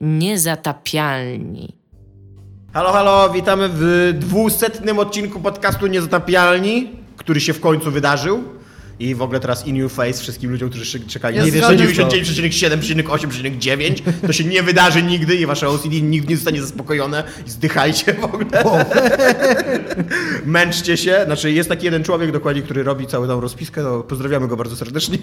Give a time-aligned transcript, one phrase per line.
[0.00, 1.76] Niezatapialni.
[2.72, 8.44] Halo, halo, witamy w dwusetnym odcinku podcastu Niezatapialni, który się w końcu wydarzył.
[8.98, 11.84] I w ogóle teraz in your face wszystkim ludziom, którzy czekali na zgadzam się.
[11.84, 18.14] 99,7,8,9, to się nie wydarzy nigdy i wasze OCD nigdy nie zostanie zaspokojone i zdychajcie
[18.14, 18.46] w ogóle.
[20.44, 21.20] Męczcie się.
[21.24, 24.76] Znaczy jest taki jeden człowiek dokładnie, który robi całą tą rozpiskę, no, pozdrawiamy go bardzo
[24.76, 25.18] serdecznie.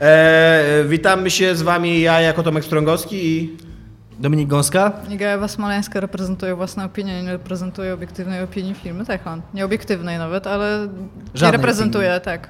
[0.00, 3.56] E, witamy się z wami ja jako Tomek Strągowski i
[4.18, 4.92] Dominik Gąska?
[5.10, 9.44] Iga Ewa Smoleńska reprezentuje własne opinie, nie reprezentuje obiektywnej opinii filmu Techland.
[9.54, 12.48] Nie obiektywnej nawet, ale nie Żadnej reprezentuje, tak.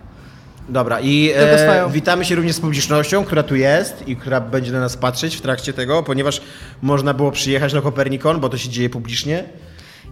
[0.69, 4.81] Dobra, i e, witamy się również z publicznością, która tu jest i która będzie na
[4.81, 6.41] nas patrzeć w trakcie tego, ponieważ
[6.83, 9.45] można było przyjechać na Kopernikon, bo to się dzieje publicznie.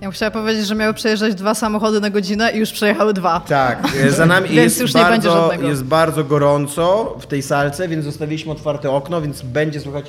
[0.04, 3.40] Ja musiała powiedzieć, że miały przejeżdżać dwa samochody na godzinę i już przejechały dwa.
[3.40, 5.68] Tak, e, za nami Więc jest, już nie będzie bardzo, żadnego.
[5.68, 10.06] jest bardzo gorąco w tej salce, więc zostawiliśmy otwarte okno, więc będzie słychać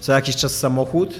[0.00, 1.14] co jakiś czas samochód.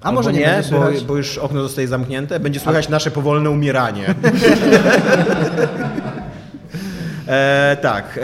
[0.00, 2.40] A Albo może nie nie, bo, bo już okno zostaje zamknięte.
[2.40, 4.14] Będzie słychać nasze powolne umieranie.
[7.28, 8.04] E, tak.
[8.04, 8.20] E,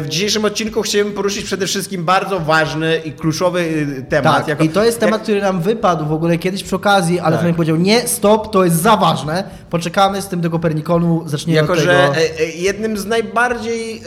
[0.00, 4.36] w dzisiejszym odcinku chciałem poruszyć przede wszystkim bardzo ważny i kluczowy y, temat.
[4.36, 7.20] Tak, jako- i to jest temat, jak- który nam wypadł w ogóle kiedyś przy okazji,
[7.20, 7.40] ale Tak.
[7.40, 11.72] Franek powiedział, nie, stop, to jest za ważne, poczekamy z tym do Kopernikonu, zaczniemy Jako,
[11.72, 11.90] od tego.
[11.92, 12.08] że
[12.40, 14.00] e, jednym z najbardziej e,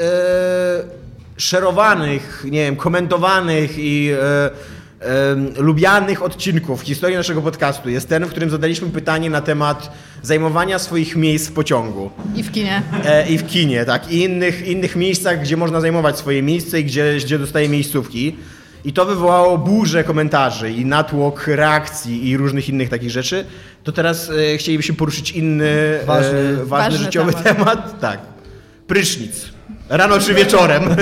[1.37, 4.49] szerowanych, nie wiem, komentowanych i e,
[5.57, 10.79] lubianych odcinków w historii naszego podcastu jest ten, w którym zadaliśmy pytanie na temat zajmowania
[10.79, 12.09] swoich miejsc w pociągu.
[12.35, 12.81] I w kinie.
[13.05, 14.11] E, I w kinie, tak.
[14.11, 18.35] I innych, innych miejscach, gdzie można zajmować swoje miejsce i gdzie, gdzie dostaje miejscówki.
[18.85, 23.45] I to wywołało burzę komentarzy i natłok reakcji i różnych innych takich rzeczy.
[23.83, 27.57] To teraz e, chcielibyśmy poruszyć inny, Ważny- e, ważny, ważny życiowy temat.
[27.57, 27.99] temat.
[27.99, 28.19] Tak.
[28.87, 29.45] Prysznic.
[29.89, 30.83] Rano czy wieczorem.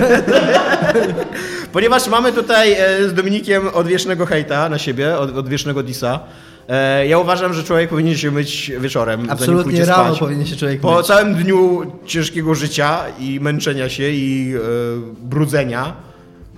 [1.73, 6.19] Ponieważ mamy tutaj e, z Dominikiem odwiecznego hejta na siebie, od, odwiecznego disa.
[6.69, 9.27] E, ja uważam, że człowiek powinien się myć wieczorem.
[9.30, 10.19] Absolutnie rano spać.
[10.19, 11.08] powinien się człowiek Po myć.
[11.08, 14.59] całym dniu ciężkiego życia i męczenia się i e,
[15.21, 15.93] brudzenia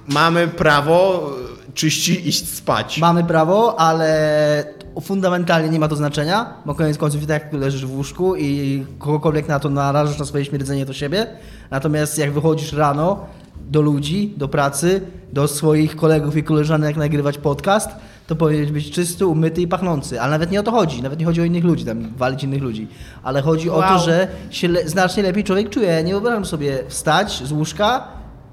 [0.07, 1.29] mamy prawo
[1.73, 2.97] czyści iść spać.
[2.97, 4.65] Mamy prawo, ale
[5.01, 9.47] fundamentalnie nie ma to znaczenia, bo koniec końców i tak leżysz w łóżku i kogokolwiek
[9.47, 11.27] na to narażasz na swoje śmierdzenie, to siebie.
[11.71, 13.25] Natomiast jak wychodzisz rano
[13.73, 15.01] do ludzi, do pracy,
[15.33, 17.89] do swoich kolegów i koleżanek nagrywać podcast,
[18.27, 20.21] to powinien być czysty, umyty i pachnący.
[20.21, 21.01] Ale nawet nie o to chodzi.
[21.03, 22.87] Nawet nie chodzi o innych ludzi, tam walić innych ludzi.
[23.23, 23.99] Ale chodzi o to, Wow.
[24.05, 26.03] że się le- znacznie lepiej człowiek czuje.
[26.03, 28.07] Nie wyobrażam sobie wstać z łóżka,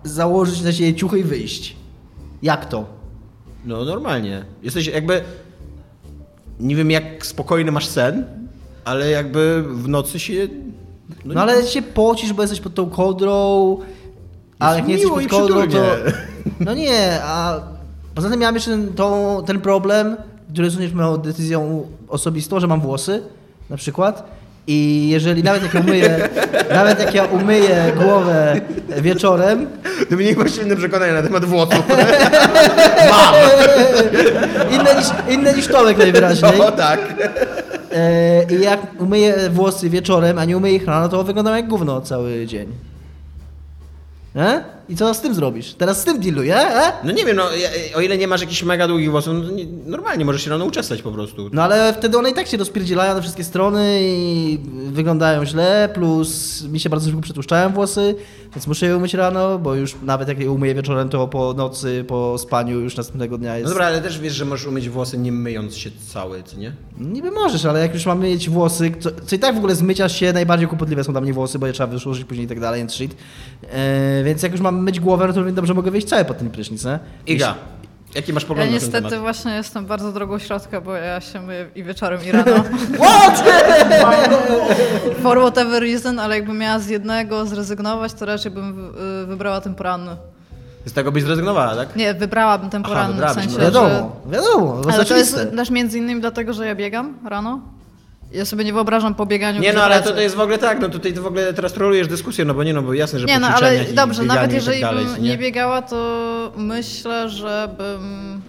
[0.04, 1.76] założyć na siebie ciuchy i wyjść.
[2.42, 2.84] Jak to?
[3.64, 4.44] No normalnie.
[4.62, 5.20] Jesteś jakby...
[6.60, 8.25] Nie wiem jak spokojny masz sen,
[8.84, 10.48] ale jakby w nocy się...
[11.25, 13.76] No, ale się pocisz, bo jesteś pod tą kołdrą,
[14.60, 15.84] ale jak nie jesteś pod kołdrą, to...
[16.60, 17.60] No nie, a
[18.15, 20.16] poza tym miałem jeszcze ten, tą, ten problem,
[20.53, 23.22] który również moją decyzją osobistą, że mam włosy,
[23.71, 24.41] na przykład.
[24.66, 26.28] I jeżeli nawet jak ja umyję,
[26.75, 28.60] nawet jak ja umyję głowę
[29.00, 29.66] wieczorem,
[30.10, 31.88] Dominik ma silne przekonania na temat włosów.
[33.10, 33.34] Mam!
[34.71, 37.00] inne niż, inne niż Tomek najwyraźniej, O tak.
[37.92, 42.00] e, i jak umyję włosy wieczorem, a nie umyję ich rano, to wyglądam jak gówno
[42.00, 42.90] cały dzień.
[44.34, 44.79] E?
[44.91, 45.75] I co z tym zrobisz?
[45.75, 46.93] Teraz z tym dealuję, e?
[47.05, 49.67] No nie wiem, no, ja- o ile nie masz jakichś mega długich włosów, no, nie,
[49.87, 51.51] normalnie możesz się rano uczesać po prostu.
[51.53, 56.62] No ale wtedy one i tak się rozpierdzielają na wszystkie strony i wyglądają źle, plus
[56.62, 58.15] mi się bardzo szybko przetłuszczają włosy,
[58.55, 62.05] więc muszę je umyć rano, bo już nawet jak je umyję wieczorem, to po nocy,
[62.09, 63.69] po spaniu już następnego dnia No jest...
[63.71, 66.72] dobra, ale też wiesz, że możesz umyć włosy nie myjąc się cały, co nie?
[66.99, 69.83] Niby możesz, ale jak już mamy mieć włosy, co, co i tak w ogóle z
[69.83, 72.61] mycia się najbardziej kłopotliwe są dla mnie włosy, bo je trzeba wyszłożyć później i tak
[72.61, 73.17] dalej, and shit.
[73.71, 76.38] E, więc jak już mam myć głowę, no to równie dobrze mogę wyjść cały pod
[76.38, 76.98] ten prysznic, nie?
[77.26, 77.54] Iga,
[78.14, 79.20] jaki masz Ja pogląd na ten niestety temat?
[79.20, 82.64] właśnie jestem bardzo drogą środka, bo ja się myję i wieczorem i rano.
[83.00, 83.44] What?
[85.22, 88.91] For whatever reason, ale jakbym miała z jednego zrezygnować, to raczej bym
[89.22, 90.16] y, wybrała ten poranny.
[90.86, 91.97] Z tego byś zrezygnowała, tak?
[91.97, 93.70] Nie, wybrałabym ten Aha, poranny, w wybrałabyś, sensie, no że...
[93.72, 95.56] wiadomo, wiadomo, to Ale to jest oczywiste.
[95.56, 97.60] też między innymi dlatego, że ja biegam rano.
[98.32, 100.09] Ja sobie nie wyobrażam po bieganiu Nie no, ale pracy.
[100.09, 102.65] to, to jest w ogóle tak, no tutaj w ogóle teraz trolujesz dyskusję, no bo
[102.65, 105.38] nie no, bo jasne, że Nie no, ale dobrze, nawet jeżeli tak dalej, bym nie
[105.38, 108.41] biegała, to myślę, że bym...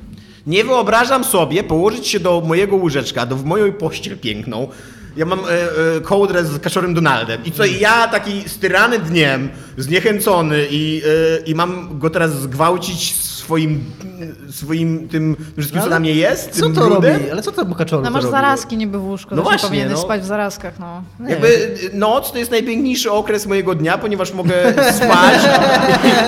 [0.47, 4.67] Nie wyobrażam sobie położyć się do mojego łóżeczka, do w moją pościel piękną.
[5.17, 5.43] Ja mam e,
[5.97, 7.45] e, kołdrę z kaczorem Donaldem.
[7.45, 13.15] I co, i ja taki styrany dniem, zniechęcony i, e, i mam go teraz zgwałcić
[13.51, 13.83] swoim,
[14.51, 17.13] swoim tym wszystkim, co Ale na mnie jest, Co tym to brudem.
[17.13, 17.31] robi?
[17.31, 18.31] Ale co to Bukaczoru No to masz robi?
[18.31, 20.01] zarazki niby w łóżku, No no właśnie, powinieneś no.
[20.01, 21.03] spać w zarazkach, no.
[21.19, 21.29] Nie.
[21.31, 24.53] Jakby y, noc to jest najpiękniejszy okres mojego dnia, ponieważ mogę
[25.05, 25.41] spać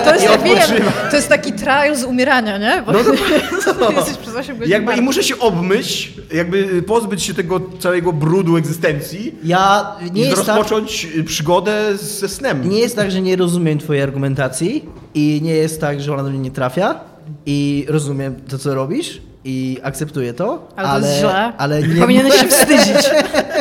[0.04, 0.82] To jest, i odpoczywać.
[1.10, 2.82] to jest taki trial z umierania, nie?
[2.86, 2.98] Bo No,
[3.96, 8.56] jesteś przez 8 godzin Jakby i muszę się obmyć, jakby pozbyć się tego całego brudu
[8.56, 12.68] egzystencji Ja nie i jest tak, rozpocząć y, przygodę ze snem.
[12.68, 14.84] nie jest tak, że nie rozumiem twojej argumentacji
[15.14, 17.00] i nie jest tak, że ona do mnie nie trafia
[17.46, 21.52] i rozumiem to, co robisz i akceptuję to, Ale to jest źle.
[21.58, 23.10] ale nie Powinieneś się wstydzić.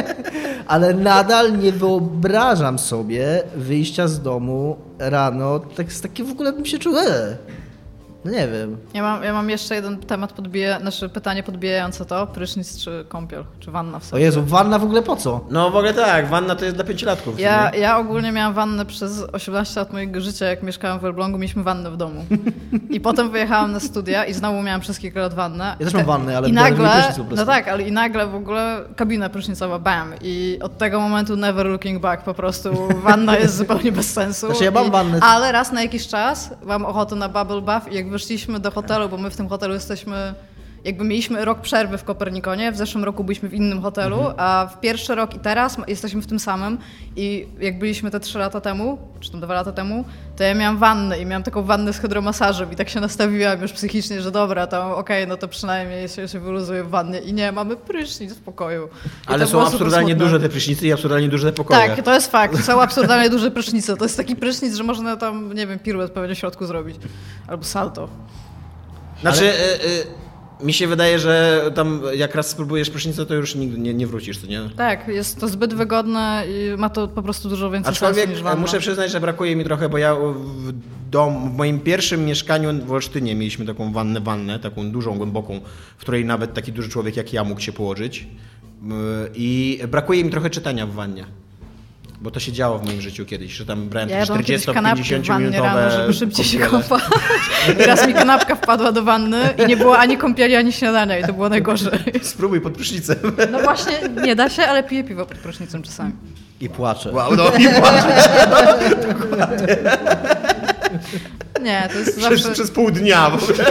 [0.67, 6.65] ale nadal nie wyobrażam sobie wyjścia z domu rano, tak z takie w ogóle bym
[6.65, 7.37] się czuł, e,
[8.25, 8.77] no nie wiem.
[8.93, 13.43] Ja mam, ja mam jeszcze jeden temat podbija, znaczy pytanie podbijające to, prysznic czy kąpiel,
[13.59, 14.23] czy wanna w O sobie.
[14.23, 15.45] Jezu, wanna w ogóle po co?
[15.49, 17.39] No w ogóle tak, wanna to jest dla pięciolatków.
[17.39, 21.63] Ja, ja ogólnie miałam wannę przez 18 lat mojego życia, jak mieszkałam w Elblągu, mieliśmy
[21.63, 22.25] wannę w domu.
[22.89, 25.75] I potem wyjechałam na studia i znowu miałam przez kilka lat wannę.
[25.79, 27.35] Ja też mam wannę, ale I nagle, prysznic po prostu.
[27.35, 30.13] no tak, ale i nagle w ogóle kabina prysznicowa, bam.
[30.21, 32.69] I od tego momentu never looking back, po prostu
[33.03, 34.45] wanna jest zupełnie bez sensu.
[34.47, 37.91] Znaczy ja mam I, wannę- Ale raz na jakiś czas mam ochotę na bubble bath
[37.91, 40.33] i jak wyszliśmy do hotelu, bo my w tym hotelu jesteśmy...
[40.85, 44.35] Jakby mieliśmy rok przerwy w Kopernikonie, w zeszłym roku byliśmy w innym hotelu, Mhm.
[44.37, 46.77] a w pierwszy rok i teraz jesteśmy w tym samym
[47.15, 50.05] i jak byliśmy te trzy lata temu, czy tam dwa lata temu,
[50.37, 53.71] to ja miałam wannę i miałam taką wannę z hydromasażem i tak się nastawiłam już
[53.71, 57.51] psychicznie, że dobra, to okej, no to przynajmniej się, się wyluzuję w wannie i nie,
[57.51, 58.89] mamy prysznic w pokoju.
[59.29, 61.79] I Ale są absurdalnie duże te prysznice i absurdalnie duże te pokoje.
[61.89, 62.63] Tak, to jest fakt.
[62.63, 63.97] Są absurdalnie duże prysznice.
[63.97, 66.95] To jest taki prysznic, że można tam, nie wiem, piruet pewnie w środku zrobić.
[67.47, 68.07] Albo salto.
[69.21, 70.22] Znaczy, y, y,
[70.63, 74.37] mi się wydaje, że tam jak raz spróbujesz prysznicę, to już nigdy nie, nie wrócisz,
[74.37, 74.69] to nie?
[74.77, 78.43] Tak, jest to zbyt wygodne i ma to po prostu dużo więcej Aczkolwiek sensu niż
[78.43, 78.61] wanna.
[78.61, 80.73] muszę przyznać, że brakuje mi trochę, bo ja w,
[81.11, 85.59] dom, w moim pierwszym mieszkaniu w Olsztynie mieliśmy taką wannę, wannę, taką dużą, głęboką,
[85.97, 88.19] w której nawet taki duży człowiek jak ja mógł się położyć.
[88.21, 88.85] Y,
[89.35, 91.25] I brakuje mi trochę czytania w wannie.
[92.23, 94.65] Bo to się działo w moim życiu kiedyś, że tam brałem Ja takie jadłam kiedyś
[94.65, 97.03] kanapki w 40-50 wannie minutowe rano, żeby szybciej się kąpać.
[97.79, 101.23] I raz mi kanapka wpadła do wanny i nie było ani kąpieli, ani śniadania i
[101.23, 101.99] to było najgorzej.
[102.21, 103.17] Spróbuj pod prysznicem.
[103.51, 103.93] No właśnie,
[104.23, 106.11] nie da się, ale piję piwo pod prysznicem czasami.
[106.61, 107.11] I płaczę.
[107.11, 108.29] Wow, no i płaczę
[111.63, 112.51] Nie, to jest przez, zawsze...
[112.51, 113.29] przez pół dnia.
[113.29, 113.65] w ogóle.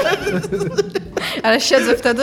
[1.42, 2.22] Ale siedzę wtedy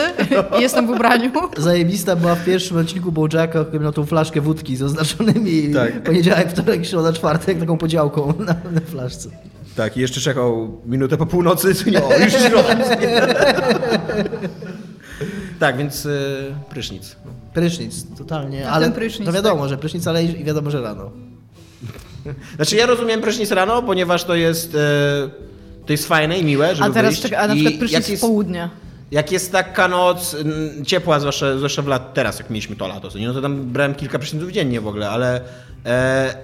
[0.59, 1.31] i jestem w ubraniu.
[1.57, 6.03] Zajebista była w pierwszym odcinku Bojacka, który miał tą flaszkę wódki z oznaczonymi Tak.
[6.03, 9.29] poniedziałek, wtorek, środa, czwartek, taką podziałką na, na flaszce.
[9.75, 12.75] Tak, i jeszcze czekał minutę po północy, co nie, o, już środa.
[15.59, 17.15] Tak, więc y, prysznic.
[17.53, 18.69] Prysznic, totalnie.
[18.69, 21.11] Ale prysznic, to wiadomo, że prysznic, ale i wiadomo, że rano.
[22.55, 25.29] Znaczy ja rozumiem prysznic rano, ponieważ to jest, e,
[25.85, 27.21] to jest fajne i miłe, żeby A teraz wyjść.
[27.21, 28.69] czeka, a na I przykład prysznic jest, południe.
[29.11, 30.35] Jak jest taka noc
[30.85, 34.19] ciepła, zwłaszcza, zwłaszcza w lat, teraz jak mieliśmy to lato, no to tam brałem kilka
[34.19, 35.41] pryszniców dziennie w ogóle, ale
[35.85, 36.35] e,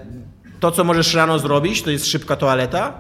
[0.60, 2.94] to co możesz rano zrobić, to jest szybka toaleta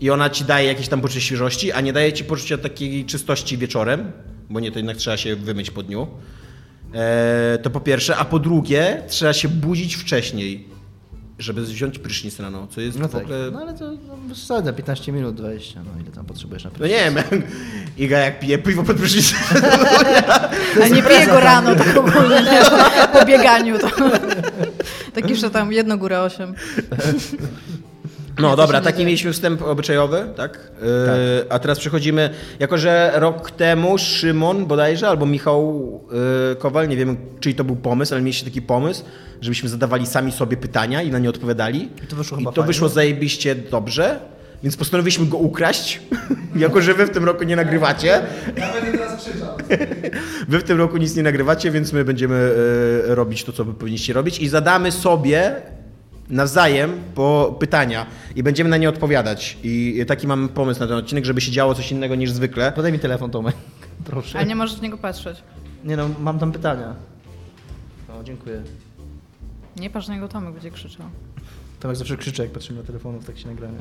[0.00, 3.58] i ona ci daje jakieś tam poczucie świeżości, a nie daje ci poczucia takiej czystości
[3.58, 4.12] wieczorem,
[4.50, 6.06] bo nie, to jednak trzeba się wymyć po dniu.
[6.94, 10.68] E, to po pierwsze, a po drugie trzeba się budzić wcześniej,
[11.40, 13.22] żeby wziąć prysznic rano, co jest No w tak.
[13.22, 13.50] ogóle...
[13.50, 16.98] No ale to no, przesada, 15 minut, 20, no ile tam potrzebujesz na No prysznic.
[16.98, 17.42] nie wiem,
[18.06, 19.38] Iga jak pije piwo pod prysznicem.
[20.84, 22.60] A nie piję go rano tak ogólnie, nie?
[23.20, 23.88] Po bieganiu to.
[25.14, 26.54] Tak jeszcze tam jedno górę osiem.
[28.40, 30.70] No dobra, taki mieliśmy wstęp obyczajowy, tak?
[30.82, 30.88] Yy,
[31.48, 35.90] a teraz przechodzimy, jako że rok temu Szymon bodajże, albo Michał
[36.48, 39.04] yy, Kowal, nie wiem czyj to był pomysł, ale mieliście taki pomysł,
[39.40, 41.88] żebyśmy zadawali sami sobie pytania i na nie odpowiadali.
[42.04, 44.20] I to wyszło I chyba to wyszło zajebiście dobrze,
[44.62, 46.00] więc postanowiliśmy go ukraść,
[46.56, 48.22] jako że wy w tym roku nie nagrywacie.
[48.58, 49.56] Nawet teraz krzyczał.
[50.48, 52.54] Wy w tym roku nic nie nagrywacie, więc my będziemy
[53.08, 55.62] e, robić to, co wy powinniście robić i zadamy sobie
[56.30, 58.06] nawzajem po pytania
[58.36, 59.58] i będziemy na nie odpowiadać.
[59.62, 62.72] I taki mam pomysł na ten odcinek, żeby się działo coś innego niż zwykle.
[62.72, 63.56] Podaj mi telefon, Tomek.
[64.04, 64.38] Proszę.
[64.38, 65.42] Ale nie możesz w niego patrzeć.
[65.84, 66.94] Nie no, mam tam pytania.
[68.08, 68.62] O, dziękuję.
[69.76, 71.06] Nie patrz na niego, Tomek będzie krzyczał.
[71.80, 73.78] Tomek zawsze krzyczy, jak patrzymy na telefonów, tak się nagramy.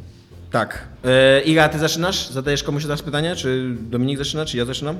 [0.51, 0.87] Tak.
[1.05, 2.29] E, Iga, ty zaczynasz?
[2.29, 3.35] Zadajesz komuś teraz pytanie?
[3.35, 4.95] Czy Dominik zaczyna, czy ja zaczynam?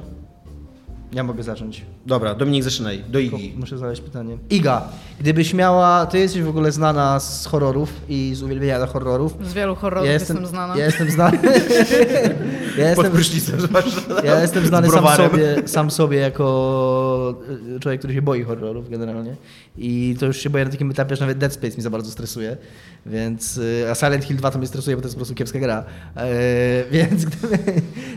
[1.13, 1.85] Ja mogę zacząć.
[2.05, 3.03] Dobra, Dominik zaczynaj.
[3.09, 3.53] Do Igi.
[3.57, 4.37] muszę zadać pytanie.
[4.49, 4.81] Iga,
[5.19, 6.05] gdybyś miała...
[6.05, 9.33] Ty jesteś w ogóle znana z horrorów i z uwielbienia horrorów.
[9.43, 10.77] Z wielu horrorów jestem, znana.
[10.77, 11.39] Ja jestem znany.
[12.77, 13.59] Ja pod jestem,
[14.23, 17.35] ja jestem znany sam sobie, sam sobie jako
[17.75, 19.35] y, człowiek, który się boi horrorów generalnie.
[19.77, 22.11] I to już się boję na takim etapie, że nawet Dead Space mi za bardzo
[22.11, 22.57] stresuje.
[23.05, 25.59] Więc, y, a Silent Hill 2 to mnie stresuje, bo to jest po prostu kiepska
[25.59, 25.83] gra.
[26.15, 26.29] E,
[26.91, 27.57] więc gdyby...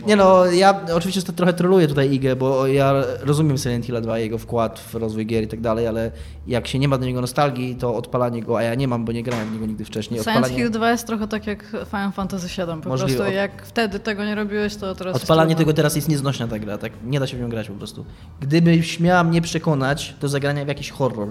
[0.07, 2.82] Nie no, ja oczywiście to trochę troluję tutaj Igę, bo ja
[3.21, 6.11] rozumiem Silent Hill 2, jego wkład w rozwój gier i tak dalej, ale
[6.47, 9.11] jak się nie ma do niego nostalgii, to odpalanie go, a ja nie mam, bo
[9.11, 10.19] nie grałem w niego nigdy wcześniej.
[10.19, 12.81] Silent Odpalanie, Hill 2 jest trochę tak jak Final Fantasy VII.
[12.81, 12.97] Po Możliwe.
[13.15, 16.59] prostu Od- jak wtedy tego nie robiłeś, to teraz Odpalanie tego teraz jest nieznośna ta
[16.59, 18.05] gra, tak nie da się w nią grać po prostu.
[18.41, 21.27] Gdybyś miała mnie przekonać do zagrania w jakiś horror,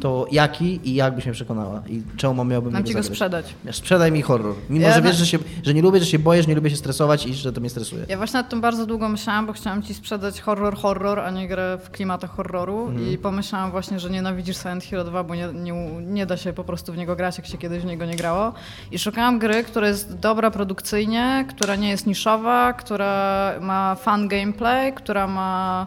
[0.00, 1.82] to jaki i jak byś mnie przekonała?
[1.88, 3.06] I czemu miałbym Mam ci go zagrać?
[3.16, 3.54] sprzedać.
[3.72, 4.54] Sprzedaj mi horror.
[4.70, 6.70] Mimo, Ja że wiesz, że, się, że nie lubię, że się boję, że nie lubię
[6.70, 8.04] się stresować i że to mnie stresuje.
[8.08, 11.48] Ja właśnie nad tym bardzo długo myślałam, bo chciałam ci sprzedać horror, horror, a nie
[11.48, 13.10] grę w klimatach horroru Mhm.
[13.10, 15.72] i pomyślałam właśnie, że nienawidzisz Silent Hill 2, bo nie, nie,
[16.06, 18.52] nie da się po prostu w niego grać, jak się kiedyś w niego nie grało.
[18.92, 24.92] I szukałam gry, która jest dobra produkcyjnie, która nie jest niszowa, która ma fun gameplay,
[24.92, 25.86] która ma...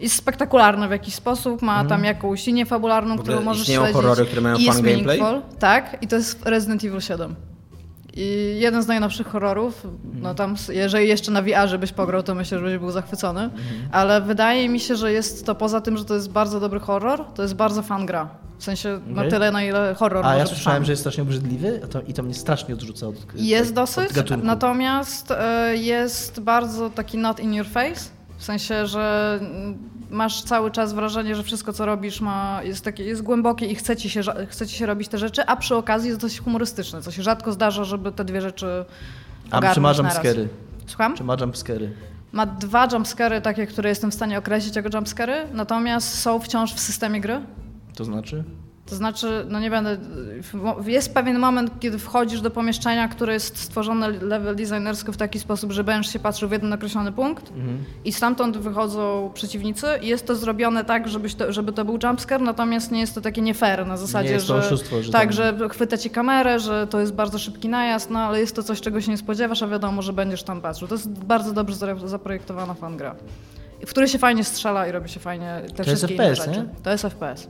[0.00, 3.22] Jest spektakularna w jakiś sposób, ma tam jakąś linię fabularną, Mhm.
[3.28, 3.94] Którą możesz istnieją śledzić.
[4.02, 5.02] horrory, które mają fun gameplay?
[5.20, 5.42] meaningful.
[5.58, 7.34] Tak, i to jest Resident Evil 7.
[8.14, 9.86] I jeden z najnowszych horrorów,
[10.22, 13.40] no tam, s- jeżeli jeszcze na VR-ze byś pograł, to myślę, że byś był zachwycony,
[13.42, 13.60] Mhm.
[13.92, 17.24] ale wydaje mi się, że jest to poza tym, że to jest bardzo dobry horror,
[17.34, 18.28] to jest bardzo fan gra.
[18.58, 19.30] W sensie na Okej.
[19.30, 20.84] tyle, na ile horror A ja słyszałem, fan.
[20.84, 24.44] że jest strasznie obrzydliwy to, i to mnie strasznie odrzuca od Jest od, dosyć, od
[24.44, 28.00] natomiast e, jest bardzo taki not in your face,
[28.40, 29.40] w sensie, że
[30.10, 33.96] masz cały czas wrażenie, że wszystko co robisz ma, jest, takie, jest głębokie i chce
[33.96, 37.10] ci, się, chce ci się robić te rzeczy, a przy okazji jest dość humorystyczne, co
[37.10, 38.84] się rzadko zdarza, żeby te dwie rzeczy
[39.50, 40.48] A czy ma jumpscary?
[40.86, 41.16] Słucham?
[41.16, 41.92] Czy ma jumpscary?
[42.32, 46.80] Ma dwa jumpscary, takie, które jestem w stanie określić jako jumpscary, natomiast są wciąż w
[46.80, 47.40] systemie gry.
[47.94, 48.44] To znaczy?
[48.90, 49.96] To znaczy, no nie będę.
[50.86, 55.72] Jest pewien moment, kiedy wchodzisz do pomieszczenia, które jest stworzone level designersko w taki sposób,
[55.72, 57.52] że będziesz się patrzył w jeden określony punkt
[58.04, 62.40] i stamtąd wychodzą przeciwnicy i jest to zrobione tak, żebyś to, żeby to był jumpscare,
[62.40, 65.32] natomiast nie jest to takie nie fair na zasadzie, jest to że, oszustwo, że tak,
[65.32, 68.80] że chwyta ci kamerę, że to jest bardzo szybki najazd, no ale jest to coś,
[68.80, 70.88] czego się nie spodziewasz, a wiadomo, że będziesz tam patrzył.
[70.88, 71.76] To jest bardzo dobrze
[72.08, 73.14] zaprojektowana fangra.
[73.86, 76.46] W której się fajnie strzela i robi się fajnie te To jest wszystkie inne FPS,
[76.46, 76.58] rzeczy.
[76.60, 76.82] nie?
[76.82, 77.48] To jest FPS.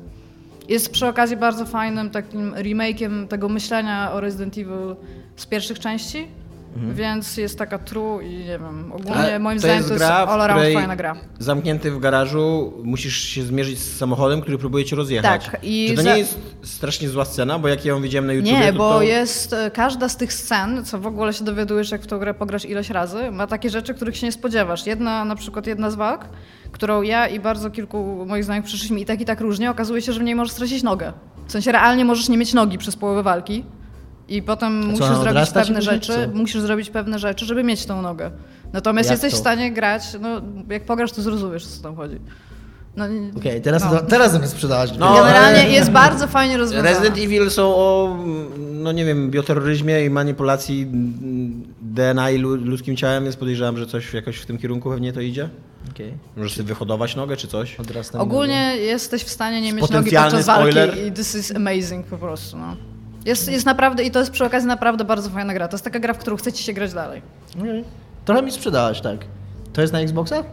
[0.70, 4.96] Jest przy okazji bardzo fajnym takim remake'iem tego myślenia o Resident Evil
[5.36, 6.26] z pierwszych części,
[6.76, 6.94] Mhm.
[6.94, 10.04] więc jest taka true i nie wiem, ogólnie Ale moim to zdaniem jest to jest
[10.06, 11.16] gra, all around fajna gra.
[11.38, 15.44] Zamknięty w garażu, musisz się zmierzyć z samochodem, który próbuje cię rozjechać.
[15.44, 18.32] Tak, i Czy to za- nie jest strasznie zła scena, bo jak ją widziałem na
[18.32, 19.02] YouTubie, Nie, to bo to...
[19.02, 22.34] jest e, każda z tych scen, co w ogóle się dowiadujesz, jak w tą grę
[22.34, 24.86] pograsz ileś razy, ma takie rzeczy, których się nie spodziewasz.
[24.86, 26.24] Jedna, na przykład jedna z walk,
[26.72, 30.12] którą ja i bardzo kilku moich znajomych przyszliśmy i tak i tak różnie, okazuje się,
[30.12, 31.12] że w niej możesz stracić nogę.
[31.46, 33.64] W sensie realnie możesz nie mieć nogi przez połowę walki
[34.30, 38.30] i potem musisz zrobić pewne rzeczy, musisz zrobić pewne rzeczy, żeby mieć tą nogę.
[38.72, 39.36] Natomiast Jak jesteś to?
[39.36, 42.16] w stanie grać, no jak pograsz, to zrozumiesz, o co tam chodzi.
[42.96, 43.04] No,
[43.36, 44.00] Okej, teraz, no.
[44.00, 44.90] teraz mnie sprzedałaś.
[44.98, 46.90] No, Generalnie ale- jest bardzo fajnie rozwiązane.
[46.90, 48.18] Resident Evil są o,
[48.72, 50.86] no nie wiem, bioterroryzmie i manipulacji
[51.82, 55.20] DNA i lu- ludzkim ciałem, więc podejrzewam, że coś jakoś w tym kierunku pewnie to
[55.20, 55.48] idzie.
[55.90, 56.14] Okej.
[56.36, 57.76] Możesz sobie wyhodować nogę czy coś.
[58.18, 61.06] Ogólnie jesteś w stanie nie mieć nogi podczas walki spoiler.
[61.06, 62.56] i this is amazing po prostu.
[62.56, 62.76] No.
[63.24, 65.68] Jest, jest naprawdę, i to jest przy okazji naprawdę bardzo fajna gra.
[65.68, 67.22] To jest taka gra, w którą chce ci się grać dalej.
[67.58, 67.84] Okej.
[68.24, 69.18] Trochę mi sprzedałaś, tak.
[69.72, 70.44] To jest na Xboxa?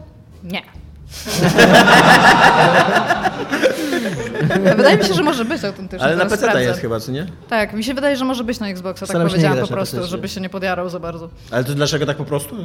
[0.44, 0.62] Nie.
[4.78, 6.08] wydaje mi się, że może być autentyczne.
[6.08, 7.28] Ale na PC jest chyba, co nie?
[7.50, 10.30] Tak, mi się wydaje, że może być na Xboxa, tak Staram powiedziałam po prostu, żeby
[10.30, 11.30] się nie podjarał za bardzo.
[11.52, 12.56] Ale to dlaczego tak po prostu?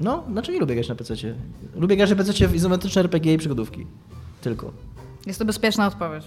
[0.00, 1.14] No, znaczy nie lubię grać na PC.
[1.76, 3.86] Lubię grać na PC w izometryczne RPG i przygodówki.
[4.40, 4.72] Tylko.
[5.26, 6.24] Jest to bezpieczna odpowiedź.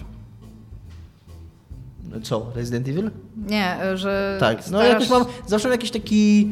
[2.22, 2.52] Co?
[2.54, 3.10] Resident Evil?
[3.36, 4.58] Nie, że Tak.
[4.70, 6.48] No starasz- jakoś mam, zawsze mam jakiś taki,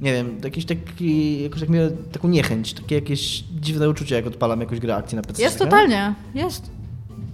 [0.00, 4.60] nie wiem, jakiś taki, jakoś tak miałem taką niechęć, takie jakieś dziwne uczucie, jak odpalam
[4.60, 5.42] jakąś grę akcji na PC.
[5.42, 6.70] Jest totalnie, jest.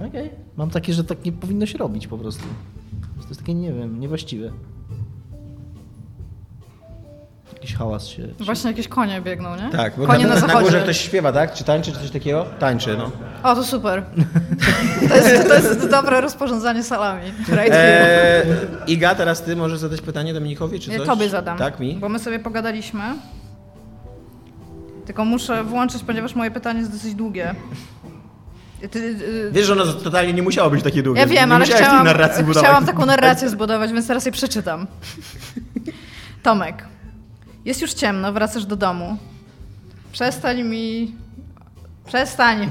[0.08, 0.30] Okej.
[0.56, 2.42] Mam takie, że tak nie powinno się robić po prostu.
[3.22, 4.52] To jest takie, nie wiem, niewłaściwe.
[7.68, 8.28] Jakiś hałas się...
[8.40, 9.70] Właśnie jakieś konie biegną, nie?
[9.70, 11.54] Tak, bo konie na, na, na, górze ktoś śpiewa, tak?
[11.54, 12.46] Czy tańczy, czy coś takiego?
[12.58, 13.10] Tańczy, no.
[13.42, 14.02] O, to super.
[15.08, 17.22] To jest, to jest dobre rozporządzanie salami.
[17.48, 18.46] Right Eee,
[18.86, 21.06] Iga, teraz ty możesz zadać pytanie Dominikowi, czy Nie, coś?
[21.06, 21.58] tobie zadam.
[21.58, 21.94] Tak, mi?
[21.94, 23.02] Bo my sobie pogadaliśmy.
[25.06, 27.54] Tylko muszę włączyć, ponieważ moje pytanie jest dosyć długie.
[28.90, 31.20] Ty, y, Wiesz, że ono totalnie nie musiało być takie długie.
[31.20, 32.64] ja wiem, nie ale chciałam, budować.
[32.64, 34.86] chciałam taką narrację zbudować, więc teraz je przeczytam.
[36.42, 36.84] Tomek,
[37.68, 39.16] jest już ciemno, wracasz do domu.
[40.12, 41.14] Przestań mi...
[42.06, 42.70] Przestań.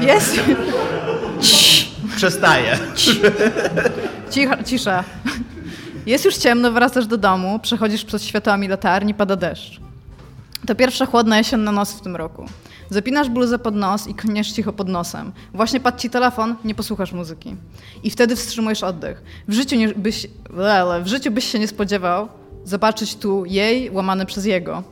[0.00, 0.40] Jest...
[2.16, 2.78] Przestaje.
[4.30, 5.04] Cicha, cisza.
[6.06, 9.80] Jest już ciemno, wracasz do domu, przechodzisz przed światłami latarni, pada deszcz.
[10.66, 12.46] To pierwsza chłodna jesienna noc w tym roku.
[12.90, 15.32] Zapinasz bluzę pod nos i klniesz cicho pod nosem.
[15.54, 17.56] Właśnie padł ci telefon, nie posłuchasz muzyki.
[18.02, 19.22] I wtedy wstrzymujesz oddech.
[19.48, 22.28] W życiu, nie, byś, lele, w życiu byś się nie spodziewał
[22.68, 24.82] zobaczyć tu jej łamany przez jego.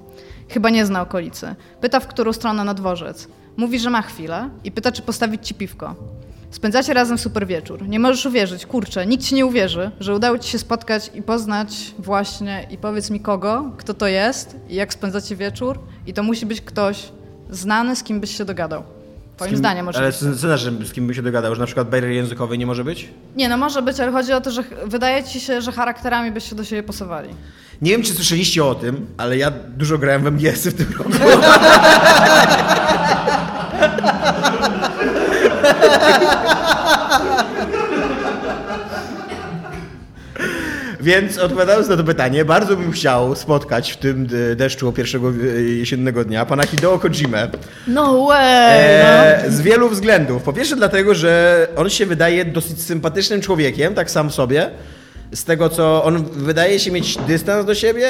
[0.48, 1.54] Chyba nie zna okolicy.
[1.80, 3.28] Pyta, w którą stronę na dworzec.
[3.56, 5.94] Mówi, że ma chwilę i pyta, czy postawić ci piwko.
[6.50, 7.88] Spędzacie razem super wieczór.
[7.88, 11.94] Nie możesz uwierzyć, kurczę, nikt ci nie uwierzy, że udało ci się spotkać i poznać
[11.98, 16.46] właśnie i powiedz mi kogo, kto to jest i jak spędzacie wieczór i to musi
[16.46, 17.12] być ktoś
[17.50, 18.82] znany, z kim byś się dogadał.
[19.36, 20.40] Twoim kim, zdaniem Ale oczywiście.
[20.40, 21.54] co znaczy, z kim by się dogadał?
[21.54, 23.08] Że na przykład bariery językowej nie może być?
[23.36, 26.56] Nie, no może być, ale chodzi o to, że wydaje ci się, że charakterami byście
[26.56, 27.28] do siebie pasowali.
[27.82, 31.10] Nie wiem, czy słyszeliście o tym, ale ja dużo grałem w MGS-y w tym roku.
[41.06, 45.62] Więc odpowiadając na to pytanie, bardzo bym chciał spotkać w tym e, deszczu pierwszego e,
[45.62, 47.48] jesiennego dnia pana Hideo Kojimę.
[47.86, 48.78] No way!
[48.78, 50.42] E, z wielu względów.
[50.42, 54.70] Po pierwsze dlatego, że on się wydaje dosyć sympatycznym człowiekiem, tak sam sobie.
[55.34, 58.08] Z tego, co on wydaje się mieć dystans do siebie,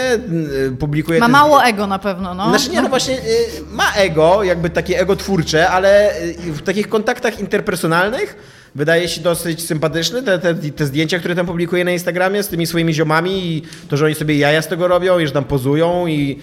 [0.66, 1.20] y, publikuje...
[1.20, 2.48] Ma mało ego na pewno, no.
[2.48, 3.22] Znaczy nie, no właśnie y,
[3.70, 8.36] ma ego, jakby takie ego twórcze, ale w takich kontaktach interpersonalnych
[8.76, 10.22] wydaje się dosyć sympatyczny.
[10.22, 13.96] Te, te, te zdjęcia, które tam publikuje na Instagramie z tymi swoimi ziomami i to,
[13.96, 16.38] że oni sobie jaja z tego robią i że tam pozują i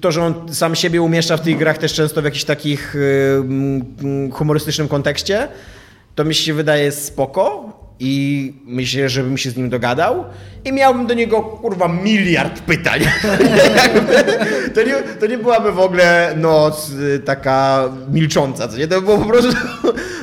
[0.00, 3.42] to, że on sam siebie umieszcza w tych grach też często w jakichś takich y,
[4.32, 5.48] humorystycznym kontekście,
[6.14, 7.72] to mi się wydaje spoko
[8.04, 10.24] i myślę, żebym się z nim dogadał
[10.64, 13.00] i miałbym do niego kurwa miliard pytań.
[14.74, 18.88] To, nie, to nie byłaby w ogóle noc y, taka milcząca, co nie?
[18.88, 19.52] To by było po prostu,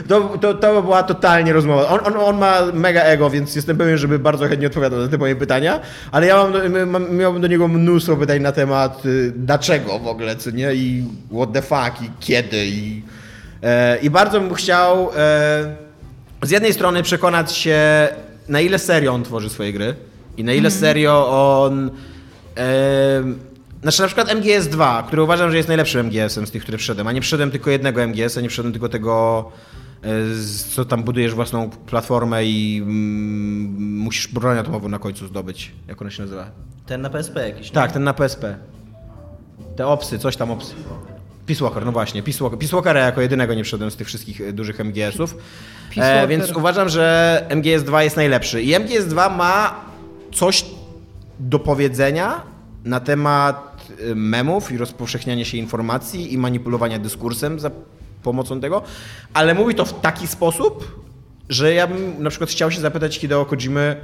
[0.07, 1.87] to, to, to by była totalnie rozmowa.
[1.87, 5.17] On, on, on ma mega ego, więc jestem pewien, żeby bardzo chętnie odpowiadał na te
[5.17, 5.79] moje pytania,
[6.11, 10.35] ale ja mam, mam, miałbym do niego mnóstwo pytań na temat y, dlaczego w ogóle,
[10.35, 10.73] co nie?
[10.73, 11.03] I
[11.35, 13.03] what the fuck, i kiedy, i,
[13.63, 15.88] e, i bardzo bym chciał e,
[16.41, 18.07] z jednej strony przekonać się,
[18.47, 19.95] na ile serio on tworzy swoje gry
[20.37, 21.29] i na ile serio
[21.63, 21.91] on.
[22.57, 23.23] E,
[23.81, 27.11] znaczy na przykład MGS2, który uważam, że jest najlepszym MGS-em z tych, które wszedłem, a
[27.11, 29.45] nie wszedłem tylko jednego MGS-a, nie wszedłem tylko tego,
[30.03, 30.07] e,
[30.75, 35.71] co tam budujesz własną platformę i mm, musisz broń atomową na końcu zdobyć.
[35.87, 36.51] Jak ona się nazywa?
[36.85, 37.71] Ten na PSP jakiś.
[37.71, 38.57] Tak, ten na PSP.
[39.75, 40.73] Te opsy, coś tam opsy.
[41.49, 42.23] Peace Walker, no właśnie.
[42.23, 42.59] Peace, Walker.
[42.59, 45.35] Peace Walkera jako jedynego nie wszedłem z tych wszystkich e, dużych MGS-ów.
[45.97, 48.61] E, więc uważam, że MGS2 jest najlepszy.
[48.61, 49.85] I MGS2 ma
[50.33, 50.65] coś
[51.39, 52.41] do powiedzenia
[52.85, 57.71] na temat e, memów i rozpowszechniania się informacji i manipulowania dyskursem za
[58.23, 58.81] pomocą tego,
[59.33, 61.01] ale mówi to w taki sposób,
[61.49, 63.95] że ja bym na przykład chciał się zapytać Hideo Kojimy,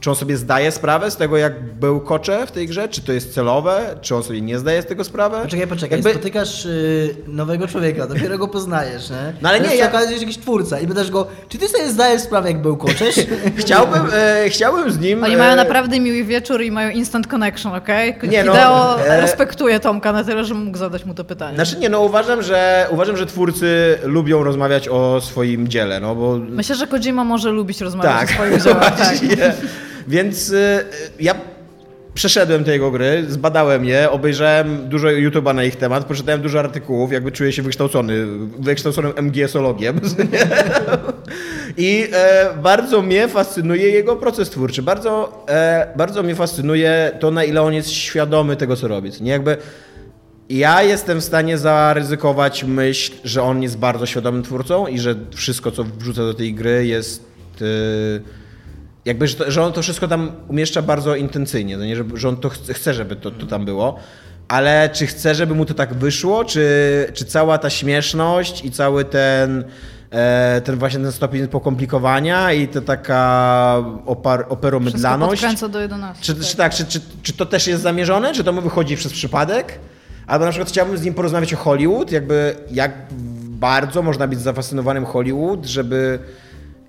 [0.00, 3.12] czy on sobie zdaje sprawę z tego, jak był kocze w tej grze, czy to
[3.12, 5.36] jest celowe, czy on sobie nie zdaje z tego sprawy.
[5.42, 9.32] Poczekaj, poczekaj, Jakby- spotykasz y, nowego człowieka, dopiero go poznajesz, nie?
[9.42, 12.48] No ale nie, ja- jest jakiś twórca i pytasz go, czy ty sobie zdajesz sprawę,
[12.48, 13.14] jak był koczesz?
[13.56, 15.24] Chciałbym, e, chciałbym z nim...
[15.24, 18.16] Oni e, mają naprawdę miły wieczór i mają instant connection, okej?
[18.22, 21.54] Nie, no, e- respektuje Tomka na tyle, że mógł zadać mu to pytanie.
[21.54, 26.38] Znaczy nie, no uważam, że uważam, że twórcy lubią rozmawiać o swoim dziele, no bo
[26.48, 28.98] Myślę, że Kojima może lubić rozmawiać tak, o swoich dziełach.
[28.98, 29.54] Tak.
[30.08, 30.84] Więc y,
[31.20, 31.34] ja
[32.14, 37.12] przeszedłem te jego gry, zbadałem je, obejrzałem dużo YouTube'a na ich temat, przeczytałem dużo artykułów,
[37.12, 38.26] jakby czuję się wykształcony,
[38.58, 40.00] wykształconym MGS-ologiem.
[41.76, 44.82] I e, bardzo mnie fascynuje jego proces twórczy.
[44.82, 49.10] Bardzo, e, bardzo mnie fascynuje to, na ile on jest świadomy tego, co robi.
[49.20, 49.56] Nie jakby
[50.48, 55.70] ja jestem w stanie zaryzykować myśl, że on jest bardzo świadomym twórcą i że wszystko,
[55.70, 57.22] co wrzuca do tej gry jest...
[57.62, 58.20] y,
[59.04, 61.96] jakby, że, to, że on to wszystko tam umieszcza bardzo intencyjnie, no nie?
[61.96, 63.96] Że, że on to chce, żeby to, to tam było.
[64.48, 69.04] Ale czy chce, żeby mu to tak wyszło, czy, czy cała ta śmieszność i cały
[69.04, 69.64] ten,
[70.10, 76.22] e, ten właśnie ten stopień pokomplikowania i ta taka opar, operomydlaność do 11.
[76.22, 79.12] czy, czy tak, czy, czy, czy to też jest zamierzone, czy to mu wychodzi przez
[79.12, 79.78] przypadek?
[80.26, 82.92] Albo na przykład chciałbym z nim porozmawiać o Hollywood, jakby jak
[83.60, 86.18] bardzo można być zafascynowanym Hollywood, żeby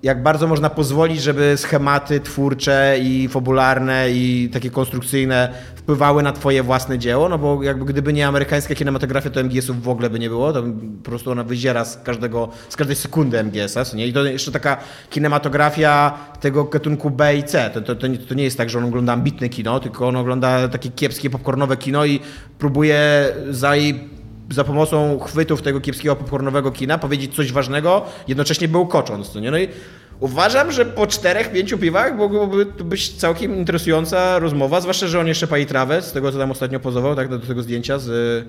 [0.02, 6.62] jak bardzo można pozwolić, żeby schematy twórcze i fabularne i takie konstrukcyjne wpływały na twoje
[6.62, 10.28] własne dzieło, no bo jakby gdyby nie amerykańska kinematografia, to MGS-ów w ogóle by nie
[10.28, 10.62] było, to
[11.02, 14.06] po prostu ona wyziera z każdego, z każdej sekundy MGS-a, nie?
[14.06, 14.76] I to jeszcze taka
[15.10, 18.84] kinematografia tego gatunku B i C, to, to, to, to nie jest tak, że on
[18.84, 22.20] ogląda ambitne kino, tylko on ogląda takie kiepskie popcornowe kino i
[22.58, 24.21] próbuje za jej
[24.52, 29.50] za pomocą chwytów tego kiepskiego popcornowego kina powiedzieć coś ważnego, jednocześnie był kocząc, no nie?
[29.50, 29.68] No i
[30.22, 35.26] Uważam, że po czterech, pięciu piwach mogłoby to być całkiem interesująca rozmowa, zwłaszcza, że on
[35.26, 38.46] jeszcze pali trawę, z tego co tam ostatnio pozował, tak, do tego zdjęcia z,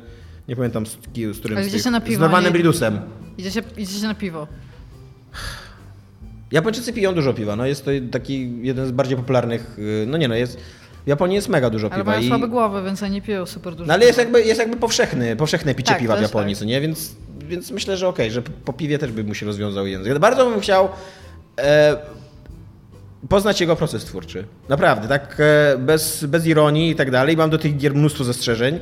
[0.48, 0.98] nie pamiętam z,
[1.34, 2.52] z którym Ale z, tych, na z piwo, Normanem nie?
[2.52, 3.00] Bridusem.
[3.38, 4.48] Idziecie, idziecie na piwo.
[6.52, 10.28] Japończycy piją dużo piwa, no jest to taki jeden z bardziej popularnych, y, no nie
[10.28, 10.58] no, jest,
[11.06, 12.12] w Japonii jest mega dużo Ale piwa.
[12.12, 13.88] mają i- słabe głowy, więc oni piją super dużo.
[13.88, 16.60] No ale jest jakby, jest jakby powszechny, powszechne picie Tak, piwa w Japonii, tak.
[16.60, 16.82] co nie?
[16.82, 17.16] Więc,
[17.48, 20.20] więc myślę, że okej, że po piwie też by mu się rozwiązał język.
[20.20, 20.90] Bardzo bym chciał
[21.60, 21.98] e,
[23.30, 24.46] poznać jego proces twórczy.
[24.70, 27.38] Naprawdę, tak e, bez, bez ironii i tak dalej.
[27.38, 28.80] Mam do tych gier mnóstwo zastrzeżeń.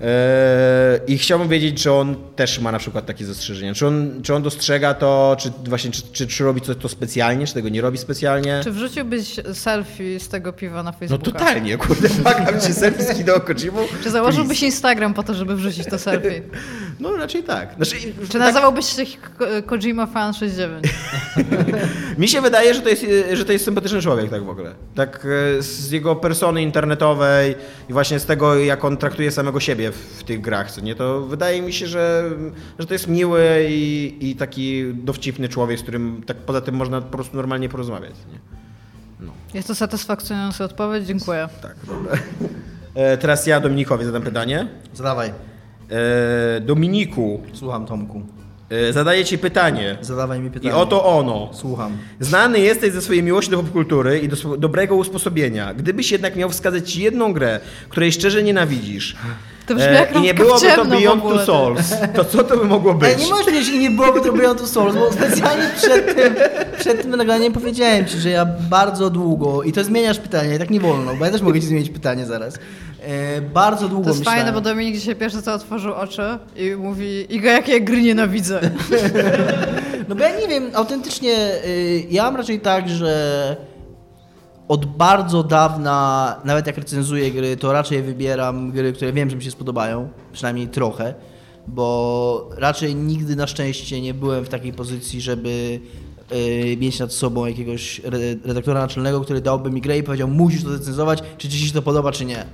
[0.00, 3.74] E, I chciałbym wiedzieć, czy on też ma na przykład takie zastrzeżenia.
[3.74, 7.46] Czy on, czy on dostrzega to, czy właśnie czy, czy, czy robi to, to specjalnie,
[7.46, 8.60] czy tego nie robi specjalnie.
[8.64, 11.24] Czy wrzuciłbyś selfie z tego piwa na No Facebooka?
[11.24, 13.78] totalnie, kurde, pagam cię selfie z Hideo Kojimą.
[14.02, 16.42] Czy założyłbyś Instagram po to, żeby wrzucić to selfie?
[17.00, 17.74] No raczej tak.
[17.76, 17.96] Znaczy,
[18.28, 19.02] Czy nazywałbyś się
[19.38, 20.84] Ko- Kojima Fan 69?
[22.18, 24.74] Mi się wydaje, że to, jest, że to jest sympatyczny człowiek tak w ogóle.
[24.94, 25.26] Tak
[25.58, 27.54] e, z jego persony internetowej
[27.90, 30.94] i właśnie z tego, jak on traktuje samego siebie w, w tych grach, co nie,
[30.94, 32.30] to wydaje mi się, że,
[32.78, 37.00] że to jest miły i, i taki dowcipny człowiek, z którym tak poza tym można
[37.00, 38.14] po prostu normalnie porozmawiać.
[38.32, 38.38] Nie?
[39.54, 41.48] Jest to satysfakcjonująca odpowiedź, dziękuję.
[41.62, 42.12] Tak, dobra.
[42.94, 44.68] E, teraz ja Dominikowi zadam pytanie.
[44.94, 45.32] Zadawaj.
[45.92, 48.22] E, Dominiku, Słucham, Tomku.
[48.70, 49.96] e, zadaję ci pytanie.
[50.00, 50.70] Zadawaj mi pytanie.
[50.70, 51.48] I oto ono.
[51.52, 51.92] Słucham.
[52.20, 55.74] Znany jesteś ze swojej miłości do popkultury i do dobrego usposobienia.
[55.74, 59.16] Gdybyś jednak miał wskazać jedną grę, której szczerze nienawidzisz,
[59.66, 61.22] To brzmi e, jak i nie byłoby to Beyond.
[61.22, 63.08] Two Souls, to co to by mogło być?
[63.08, 66.34] Ej, nie możesz powiedzieć i nie byłoby to Beyond Two Souls, bo specjalnie przed tym,
[66.78, 70.70] przed tym nagraniem powiedziałem ci, że ja bardzo długo, i to zmieniasz pytanie, i tak
[70.70, 72.58] nie wolno, bo ja też mogę ci zmienić pytanie zaraz.
[73.02, 74.40] E, bardzo długo To jest myślałem...
[74.40, 76.22] fajne, bo Dominik dzisiaj pierwsze co otworzył oczy
[76.56, 78.60] i mówi Iga, jakie gry nienawidzę.
[80.08, 81.32] No bo ja nie wiem, autentycznie
[81.66, 83.56] y, ja mam raczej tak, że
[84.68, 89.42] od bardzo dawna, nawet jak recenzuję gry, to raczej wybieram gry, które wiem, że mi
[89.44, 91.14] się spodobają, przynajmniej trochę,
[91.66, 95.80] bo raczej nigdy na szczęście nie byłem w takiej pozycji, żeby
[96.32, 100.64] y, mieć nad sobą jakiegoś re- redaktora naczelnego, który dałby mi grę i powiedział, musisz
[100.64, 102.44] to recenzować, czy ci się to podoba, czy nie.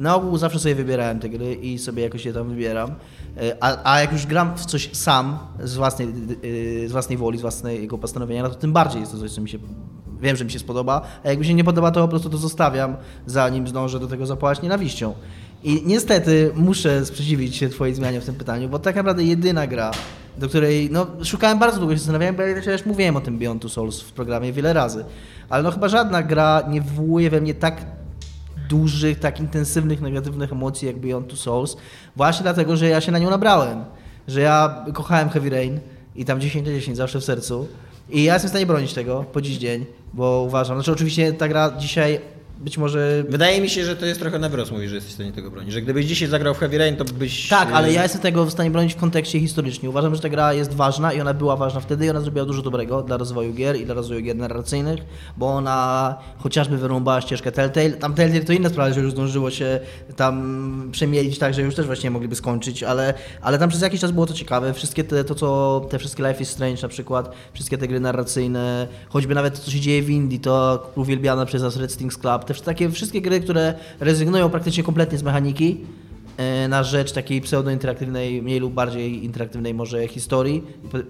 [0.00, 2.90] Na ogół zawsze sobie wybierałem te gry i sobie jakoś je tam wybieram.
[3.36, 6.08] E, A, a jak już gram w coś sam, z własnej,
[6.44, 9.40] y, z własnej woli, z własnego postanowienia, no to tym bardziej jest to coś, co
[9.40, 9.58] mi się
[10.20, 12.36] wiem, że mi się spodoba, a jak mi się nie podoba, to po prostu to
[12.36, 15.14] zostawiam, zanim zdążę do tego zapałać nienawiścią.
[15.62, 19.90] I niestety muszę sprzeciwić się Twojej zmianie w tym pytaniu, bo tak naprawdę jedyna gra,
[20.38, 23.62] do której no, szukałem bardzo długo, się zastanawiałem, bo ja też mówiłem o tym Beyond
[23.62, 25.04] Two Souls w programie wiele razy,
[25.48, 28.00] ale no chyba żadna gra nie wywołuje we mnie tak
[28.70, 31.76] dużych, tak intensywnych, negatywnych emocji jak Beyond Two Souls,
[32.16, 33.84] właśnie dlatego, że ja się na nią nabrałem,
[34.28, 35.80] że ja kochałem Heavy Rain
[36.16, 37.68] i tam 10 na 10 zawsze w sercu.
[38.10, 41.48] I ja jestem w stanie bronić tego po dziś dzień, bo uważam, znaczy oczywiście ta
[41.48, 42.20] gra dzisiaj
[42.60, 43.24] być może...
[43.28, 45.50] Wydaje mi się, że to jest trochę na wyrost, mówisz, że jesteś w stanie tego
[45.50, 45.72] bronić.
[45.72, 47.48] Że gdybyś dzisiaj zagrał w Heavy Rain, to byś...
[47.48, 49.90] Tak, ale ja jestem tego w stanie bronić w kontekście historycznym.
[49.90, 52.62] Uważam, że ta gra jest ważna i ona była ważna wtedy i ona zrobiła dużo
[52.62, 55.00] dobrego dla rozwoju gier i dla rozwoju gier narracyjnych,
[55.36, 57.90] bo ona chociażby wyrąbała ścieżkę Telltale.
[57.90, 59.80] Tam Telltale to inna sprawa, że już zdążyło się
[60.16, 64.10] tam przemielić tak, że już też właśnie mogliby skończyć, ale, ale tam przez jakiś czas
[64.10, 64.74] było to ciekawe.
[64.74, 68.88] Wszystkie te, to, co, te wszystkie Life is Strange na przykład, wszystkie te gry narracyjne,
[69.08, 72.44] choćby nawet to, co się dzieje w Indii, to uwielbiane przez nas Red Stings Club,
[72.50, 75.80] te takie wszystkie gry, które rezygnują praktycznie kompletnie z mechaniki,
[76.36, 80.62] e, na rzecz takiej pseudo-interaktywnej, mniej lub bardziej interaktywnej może historii.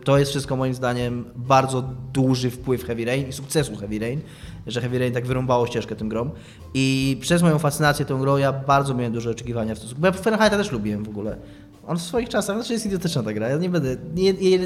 [0.05, 4.21] To jest wszystko moim zdaniem bardzo duży wpływ Heavy Rain i sukcesu Heavy Rain,
[4.67, 6.31] że Heavy Rain tak wyrąbało ścieżkę tym grom.
[6.75, 10.13] I przez moją fascynację tą grą ja bardzo miałem duże oczekiwania w stosunku, bo ja
[10.13, 11.37] Fahrenheita też lubiłem w ogóle.
[11.87, 14.59] On w swoich czasach, znaczy jest idiotyczna ta gra, ja nie będę, nie, nie,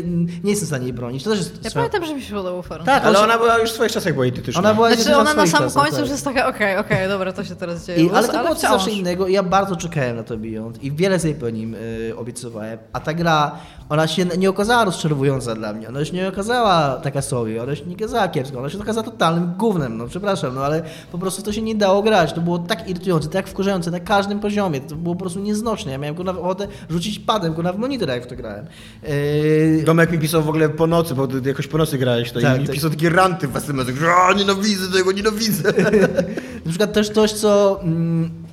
[0.45, 1.25] nie jestem w stanie jej bronić.
[1.25, 2.97] To też jest Ja swoja- pamiętam, że mi się podobał Fahrenheit.
[2.97, 4.59] Tak, Ale on- ona była już w swoich czasach była idiotyczna.
[4.61, 6.01] Ona była Znaczy ona na samym końcu tak.
[6.01, 8.05] już jest taka, okej, okej, dobra, to się teraz dzieje.
[8.05, 8.89] I, ale to było coś wciąż.
[8.89, 12.79] innego i ja bardzo czekałem na to Beyond i wiele sobie po nim y, obiecywałem.
[12.93, 17.23] A ta gra, ona się nie okazała rozczarowująca dla mnie, ona się nie okazała taka
[17.23, 20.83] sobie, ona się nie okazała kiepska, ona się okazała totalnym gównem, no przepraszam, no ale
[21.13, 22.33] po prostu to się nie dało grać.
[22.33, 25.93] To było tak irytujące, tak wkurzające na każdym poziomie, to było po prostu nieznośne.
[25.93, 28.67] Ja miałem go na ochotę rzucić padem, go na w monitor jak w to grałem.
[29.03, 32.41] Yy, Domek mi pisał w ogóle po nocy, bo ty jakoś po nocy grałeś to
[32.41, 32.75] Tak, i tak.
[32.75, 35.73] pisał takie ranty w SMS-ach, że "A, nienawidzę tego, nienawidzę.
[36.65, 37.81] Na przykład też coś, co.
[37.83, 38.44] Mm,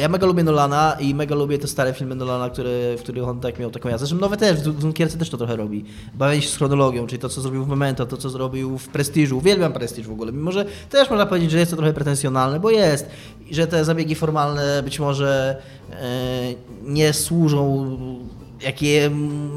[0.00, 3.40] ja mega lubię Nolana i mega lubię te stare filmy Nolana, które, w których on
[3.40, 4.06] tak miał taką jazdę.
[4.06, 5.84] Zresztą nowe też, w Dunkierce też to trochę robi.
[6.14, 9.38] Bawienie się z chronologią, czyli to, co zrobił w Memento, to, co zrobił w Prestiżu.
[9.38, 12.70] Uwielbiam Prestiż w ogóle, mimo że też można powiedzieć, że jest to trochę pretensjonalne, bo
[12.70, 13.06] jest.
[13.50, 15.96] I że te zabiegi formalne być może e,
[16.82, 17.96] nie służą
[18.62, 19.10] jakie,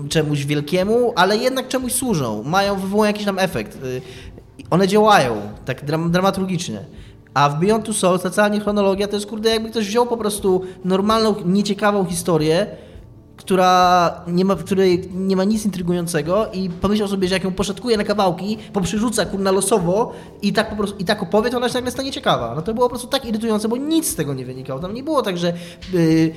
[0.10, 2.44] czemuś wielkiemu, ale jednak czemuś służą.
[2.44, 3.84] Mają, wywołują jakiś tam efekt.
[3.84, 4.02] Y,
[4.70, 6.86] one działają tak dram dramaturgicznie.
[7.34, 10.18] A w Beyond Two Souls ta cała chronologia to jest kurde jakby ktoś wziął po
[10.18, 12.68] prostu normalną, nieciekawą historię,
[13.38, 17.52] która nie ma, w której nie ma nic intrygującego i pomyślał sobie, że jak ją
[17.52, 21.70] poszatkuje na kawałki, poprzyrzuca kurna losowo i tak po prostu i tak opowie, to ona
[21.70, 22.56] się nagle stanie ciekawa.
[22.56, 24.80] No to było po prostu tak irytujące, bo nic z tego nie wynikało.
[24.80, 25.54] Tam nie było tak, że
[25.94, 26.34] yy,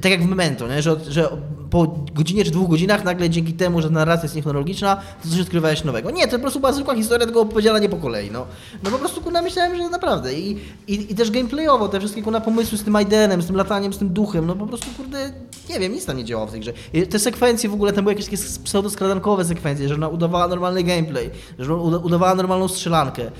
[0.00, 0.82] tak jak w Memento, nie?
[0.82, 1.28] Że, że
[1.70, 5.84] po godzinie czy dwóch godzinach nagle dzięki temu, że narracja jest niechronologiczna, to coś odkrywałeś
[5.84, 6.10] nowego.
[6.10, 8.30] Nie, to po prostu była zwykła historia, opowiedziana nie po kolei.
[8.30, 8.46] No,
[8.82, 10.34] no po prostu kurna myślałem, że naprawdę.
[10.34, 10.58] I,
[10.88, 13.98] i, i też gameplayowo te wszystkie kurna pomysły z tym Aidenem, z tym lataniem, z
[13.98, 15.32] tym duchem, no po prostu kurde,
[15.70, 16.72] nie wiem, nic tam nie działało w tej grze.
[16.92, 20.82] I te sekwencje w ogóle, tam były jakieś takie pseudoskradankowe sekwencje, że ona udawała normalny
[20.82, 23.30] gameplay, że ona udawała normalną strzelankę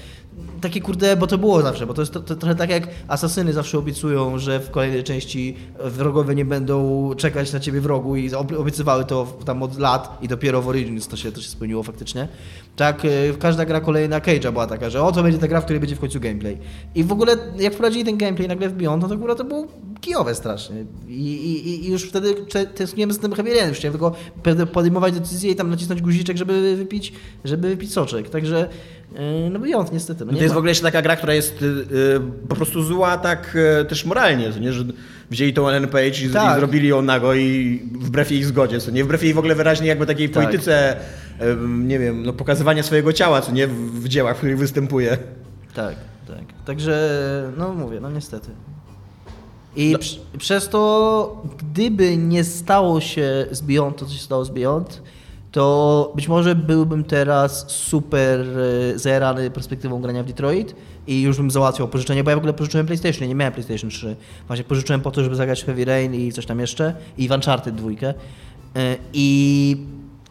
[0.60, 3.52] takie kurde, bo to było zawsze, bo to jest to, to, trochę tak jak asasyny
[3.52, 8.34] zawsze obiecują, że w kolejnej części wrogowie nie będą czekać na ciebie w rogu i
[8.34, 12.28] obiecywały to tam od lat i dopiero w Origins to się, to się spełniło faktycznie.
[12.76, 15.64] Tak, y, każda gra kolejna Cage'a była taka, że o to będzie ta gra, w
[15.64, 16.58] której będzie w końcu gameplay.
[16.94, 19.66] I w ogóle jak wprowadzili ten gameplay nagle w Beyond, no to kurwa to było
[20.00, 20.84] kijowe strasznie.
[21.08, 22.34] I, i, i już wtedy
[22.74, 24.14] tęskniłem z tym Heavy Rain, chciałem tylko
[24.72, 27.12] podejmować decyzję i tam nacisnąć guziczek, żeby wypić,
[27.44, 28.30] żeby wypić soczek.
[28.30, 28.68] Także
[29.50, 30.24] no Beyond niestety.
[30.24, 33.56] No, to jest w ogóle jeszcze taka gra, która jest yy, po prostu zła tak
[33.78, 34.72] yy, też moralnie, nie?
[34.72, 34.84] że
[35.30, 36.56] wzięli tą Ellen Page i, tak.
[36.56, 39.04] i, zrobili ją nago i wbrew jej zgodzie, co nie?
[39.04, 40.44] Wbrew jej w ogóle wyraźnie jakby takiej tak.
[40.44, 40.96] polityce,
[41.40, 43.66] yy, nie wiem, no, pokazywania swojego ciała, co nie?
[43.66, 45.18] W, w dziełach, w których występuje.
[45.74, 45.96] Tak,
[46.26, 46.44] tak.
[46.66, 48.50] Także, no mówię, no niestety.
[49.76, 49.98] I no.
[50.38, 55.02] przez to, gdyby nie stało się z Beyond to, co się stało z Beyond,
[55.54, 60.74] to być może byłbym teraz super e, zajarany perspektywą grania w Detroit
[61.06, 64.16] i już bym załatwiał pożyczenie, bo ja w ogóle pożyczyłem PlayStation, nie miałem PlayStation 3.
[64.46, 67.74] Właśnie pożyczyłem po to, żeby zagrać Heavy Rain i coś tam jeszcze i w Uncharted
[67.74, 67.90] 2.
[67.90, 68.14] E,
[69.12, 69.76] I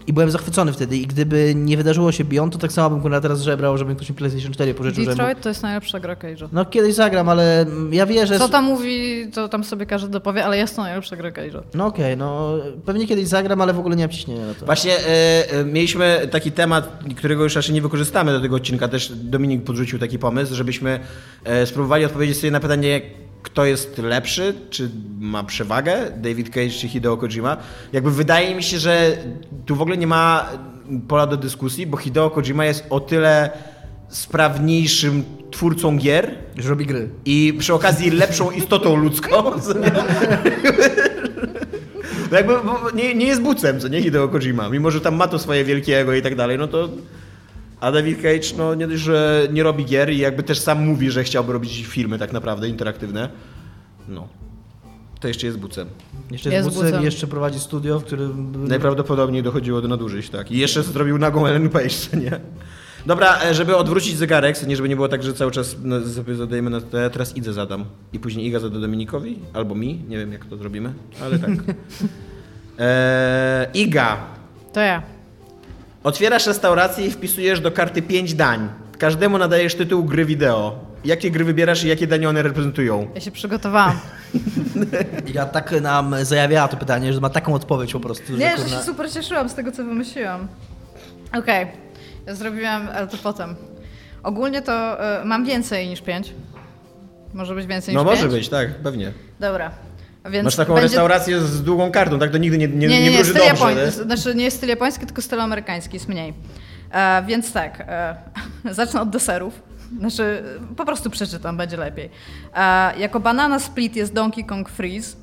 [0.08, 3.22] i byłem zachwycony wtedy i gdyby nie wydarzyło się Beyond, to tak samo bym kurwa
[3.22, 5.06] teraz żebrał, żeby ktoś mi PlayStation 4 pożyczył.
[5.06, 5.42] Detroit żeby...
[5.42, 6.48] to jest najlepsza gra Cage'a.
[6.52, 8.40] No kiedyś zagram, ale ja wierzę...
[8.40, 11.62] Co tam mówi, to tam sobie każdy dopowie, ale jest to najlepsza gra Cage'a.
[11.74, 14.66] No okej, okay, no pewnie kiedyś zagram, ale w ogóle nie mam ciśnienia na to.
[14.66, 19.12] Właśnie e, e, mieliśmy taki temat, którego już raczej nie wykorzystamy do tego odcinka, też
[19.16, 21.00] Dominik podrzucił taki pomysł, żebyśmy
[21.44, 23.02] e, spróbowali odpowiedzieć sobie na pytanie,
[23.44, 27.58] kto jest lepszy, czy ma przewagę, David Cage czy Hideo Kojima.
[27.94, 29.18] Jakby wydaje mi się, że
[29.66, 30.50] tu w ogóle nie ma
[31.08, 33.50] pola do dyskusji, bo Hideo Kojima jest o tyle
[34.10, 36.36] sprawniejszym twórcą gier.
[36.58, 37.10] Że robi gry.
[37.26, 39.36] I przy okazji lepszą istotą ludzką.
[42.32, 42.54] No jakby
[42.94, 44.70] nie, nie jest bucem, co nie Hideo Kojima.
[44.70, 46.90] Mimo, że tam ma to swoje wielkiego i tak dalej, no to
[47.84, 51.12] a David Cage, no nie dość, że nie robi gier i jakby też sam mówi,
[51.12, 53.30] że chciałby robić filmy tak naprawdę interaktywne.
[54.08, 54.28] No.
[55.20, 55.88] To jeszcze jest bucem.
[56.32, 58.68] Jeszcze jest, jest bucem, bucem, i jeszcze prowadzi studio, w którym...
[58.68, 60.52] Najprawdopodobniej dochodziło do nadużyć, tak.
[60.52, 62.40] I jeszcze zrobił nagą Ellen Page, nie?
[63.06, 65.96] Dobra, e, żeby odwrócić zegarek, nie żeby nie było tak, że cały czas no,
[66.36, 67.86] zadajemy na to, ja teraz Idę zadam.
[68.14, 71.50] I później Iga zada Dominikowi, albo mi, nie wiem jak to zrobimy, ale tak.
[72.80, 74.18] Eee, Iga.
[74.74, 75.13] To ja.
[76.04, 78.70] Otwierasz restaurację i wpisujesz do karty 5 dań.
[78.98, 80.80] Każdemu nadajesz tytuł gry wideo.
[81.06, 83.08] Jakie gry wybierasz i jakie dania one reprezentują?
[83.16, 84.00] Ja się przygotowałam.
[85.34, 88.34] ja tak nam zajawiała to pytanie, że ma taką odpowiedź po prostu.
[88.34, 90.48] Nie, że, że się super cieszyłam z tego, co wymyśliłam.
[91.30, 91.76] Okej, okay.
[92.26, 93.56] ja zrobiłam, ale to potem.
[94.24, 96.34] Ogólnie to y, mam więcej niż 5.
[97.34, 98.20] Może być więcej no niż 5?
[98.22, 99.12] No może być, tak, pewnie.
[99.40, 99.72] Dobra.
[100.30, 100.88] Więc Masz taką będzie...
[100.88, 102.32] restaurację z długą kartą, tak?
[102.32, 103.48] To nigdy nie, nie, nie, nie, nie, styl dobrze.
[103.48, 103.76] Japoń...
[103.76, 103.92] Nie?
[103.92, 106.34] Znaczy nie jest styl japoński, tylko styl amerykański, jest mniej.
[106.92, 108.16] E, więc tak, e,
[108.72, 109.62] zacznę od deserów.
[110.00, 110.44] Znaczy,
[110.78, 112.10] po prostu przeczytam, będzie lepiej.
[112.56, 115.16] E, jako banana split jest Donkey Kong Freeze.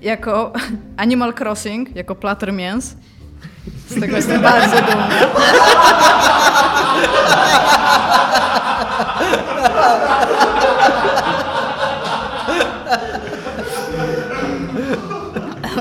[0.00, 0.52] Jako
[0.96, 2.96] Animal Crossing, jako platter mięs.
[3.88, 5.10] Z tego jestem bardzo dumna.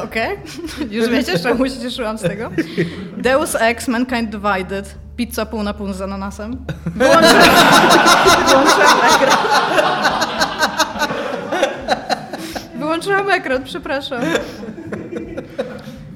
[0.10, 0.38] Okej?
[0.38, 0.88] Okay?
[0.98, 2.50] Już wiecie, czemu się cieszyłam z tego?
[3.17, 6.65] Deus Ex, Mankind Divided, pizza pół na pół z ananasem.
[6.86, 7.36] Wyłączyłam,
[9.15, 9.38] ekran.
[12.76, 14.22] Wyłączyłam ekran, przepraszam.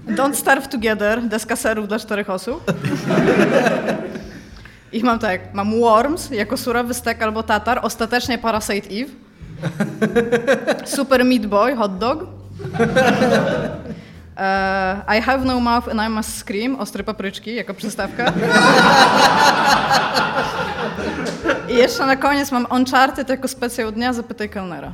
[0.08, 2.72] Don't Starve Together, deska serów dla czterech osób.
[4.92, 9.12] I mam tak, mam Worms jako surowy stek albo tatar, ostatecznie Parasite Eve.
[10.86, 12.43] Super Meat Boy, hot dog.
[14.38, 18.34] Uh, I have no mouth and I must scream, ostre papryczki jako przystawka.
[21.70, 24.92] I jeszcze na koniec mam Uncharted jako specjał dnia, zapytaj kelnera.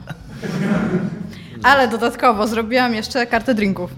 [1.63, 3.91] Ale dodatkowo zrobiłam jeszcze kartę drinków.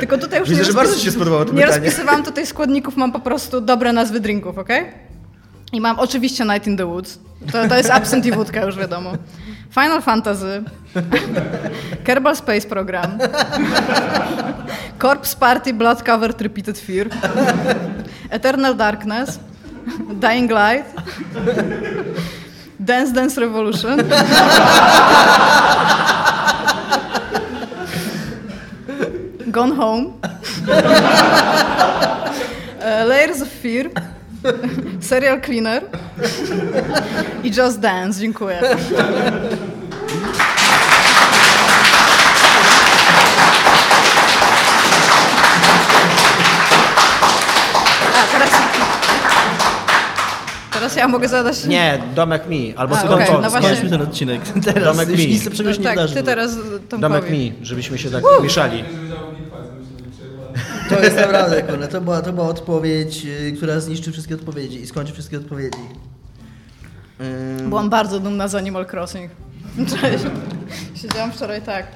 [0.00, 3.12] Tylko tutaj już Widzę, nie, że bardzo się spodobało to nie rozpisywałam tutaj składników, mam
[3.12, 4.68] po prostu dobre nazwy drinków, ok?
[5.72, 7.18] I mam oczywiście Night in the Woods.
[7.52, 9.12] To, to jest Absent i wódka, już wiadomo.
[9.74, 10.62] Final Fantasy.
[12.04, 13.18] Kerbal Space Program.
[15.00, 17.08] Corpse Party Blood Covered Repeated Fear.
[18.30, 19.40] Eternal Darkness.
[20.20, 20.86] Dying Light.
[22.78, 23.96] Dance Dance Revolution.
[29.50, 30.14] Gone Home.
[32.78, 33.90] E, Layers of Fear.
[35.00, 35.82] Serial Cleaner.
[37.42, 38.20] I Just Dance.
[38.20, 38.60] Dziękuję.
[50.84, 51.64] Teraz ja mogę zadać...
[51.64, 53.40] Nie, Domek Mi, albo A, Polska.
[53.40, 53.68] no właśnie.
[53.68, 54.40] Skończmy ten odcinek.
[54.74, 55.26] Teraz Domek mi.
[55.26, 56.14] nic się nie tak, wydarzy.
[56.14, 56.54] ty teraz
[56.88, 57.00] Tomkowi.
[57.00, 58.84] Domek Mi, żebyśmy się tak mieszali.
[60.88, 64.86] To jest naprawdę, kurde, to była, to była odpowiedź, y, która zniszczy wszystkie odpowiedzi i
[64.86, 65.78] skończy wszystkie odpowiedzi.
[67.60, 69.30] Ym, Byłam bardzo dumna z Animal Crossing.
[70.00, 70.24] Cześć.
[70.94, 71.86] Siedziałam wczoraj tak.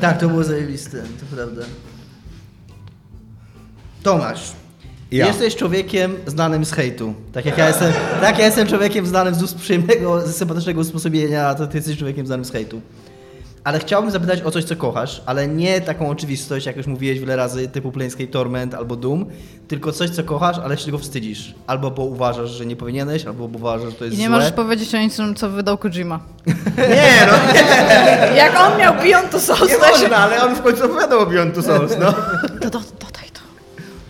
[0.00, 1.62] Tak, to było zajebiste, to prawda.
[4.02, 4.59] Tomasz.
[5.12, 5.26] Ja.
[5.26, 7.14] Jesteś człowiekiem znanym z hejtu.
[7.32, 10.80] Tak jak ja jestem, tak jak ja jestem człowiekiem znanym z ust przyjemnego, z sympatycznego
[10.80, 12.80] usposobienia, to ty jesteś człowiekiem znanym z hejtu.
[13.64, 17.36] Ale chciałbym zapytać o coś, co kochasz, ale nie taką oczywistość, jak już mówiłeś wiele
[17.36, 19.26] razy, typu Planescape Torment albo Doom,
[19.68, 21.54] tylko coś, co kochasz, ale się tego wstydzisz.
[21.66, 24.36] Albo bo uważasz, że nie powinieneś, albo bo uważasz, że to jest I nie złe.
[24.36, 26.20] możesz powiedzieć o niczym, co wydał Kojima.
[26.78, 29.90] Nie, no nie, Jak on miał Beyond to Souls, nie to się...
[29.90, 32.12] można, ale on w końcu opowiadał o Beyond Two Souls, no.
[32.60, 33.09] Do, dodaj to.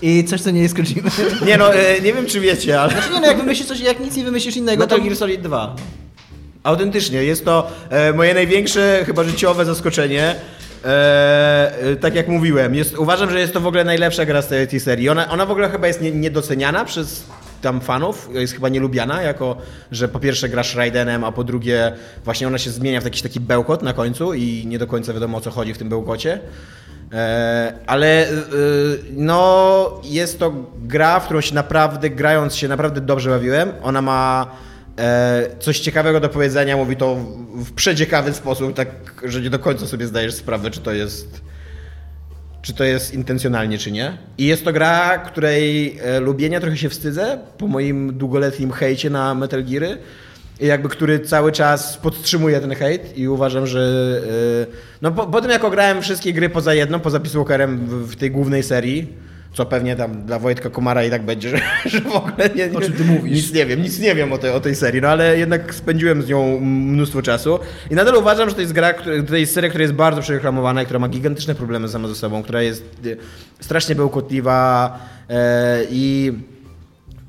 [0.03, 1.11] I coś, co nie jest Kojima.
[1.47, 2.93] Nie no, e, nie wiem czy wiecie, ale...
[2.93, 4.95] Znaczy nie no, jak wymyślisz coś, jak nic nie wymyślisz innego, to...
[4.95, 5.77] Metal Gear Solid 2.
[6.63, 10.35] Autentycznie, jest to e, moje największe chyba życiowe zaskoczenie.
[10.85, 14.49] E, e, tak jak mówiłem, jest, uważam, że jest to w ogóle najlepsza gra z
[14.49, 15.09] tej, tej serii.
[15.09, 17.25] Ona, ona w ogóle chyba jest nie, niedoceniana przez
[17.63, 19.57] tam fanów, jest chyba nielubiana, jako
[19.93, 21.93] że po pierwsze grasz Raidenem, a po drugie
[22.25, 25.39] właśnie ona się zmienia w jakiś taki bełkot na końcu i nie do końca wiadomo
[25.39, 26.41] o co chodzi w tym bełkocie.
[27.13, 28.33] E, ale e,
[29.13, 33.73] no jest to gra, w którą się naprawdę, grając się naprawdę dobrze bawiłem.
[33.83, 34.47] Ona ma
[34.99, 37.17] e, coś ciekawego do powiedzenia, mówi to
[37.55, 38.89] w- przeciekawy sposób, tak,
[39.25, 41.41] że nie do końca sobie zdajesz sprawę, czy to jest
[42.63, 44.19] czy to jest intencjonalnie, czy nie.
[44.39, 49.65] I jest to gra, której lubienia trochę się wstydzę po moim długoletnim hejcie na Metal
[49.65, 49.99] Geary.
[50.61, 53.81] I jakby, który cały czas podtrzymuje ten hejt i uważam, że
[54.63, 54.67] e,
[55.03, 58.17] no po, po tym jak ograłem wszystkie gry poza jedną, poza Peace Walkerem w, w
[58.17, 59.13] tej głównej serii,
[59.55, 62.79] co pewnie tam dla Wojtka Komara i tak będzie, że, że w ogóle nie, nie,
[62.79, 63.33] O czym ty mówisz?
[63.37, 66.23] nic nie wiem, nic nie wiem o tej, o tej serii, no ale jednak spędziłem
[66.23, 67.59] z nią mnóstwo czasu
[67.91, 70.83] i nadal uważam, że to jest gra, która- to jest seria, która jest bardzo przereklamowana
[70.83, 73.17] i która ma gigantyczne problemy sama ze sobą, która jest e,
[73.65, 74.99] strasznie bełkotliwa
[75.31, 76.33] e, i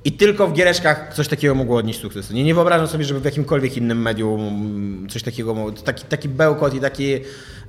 [0.05, 2.31] i tylko w giereczkach coś takiego mogło odnieść sukces.
[2.31, 5.71] Nie, nie wyobrażam sobie, żeby w jakimkolwiek innym medium coś takiego mogło.
[5.71, 7.19] Taki, taki bełkot i taki.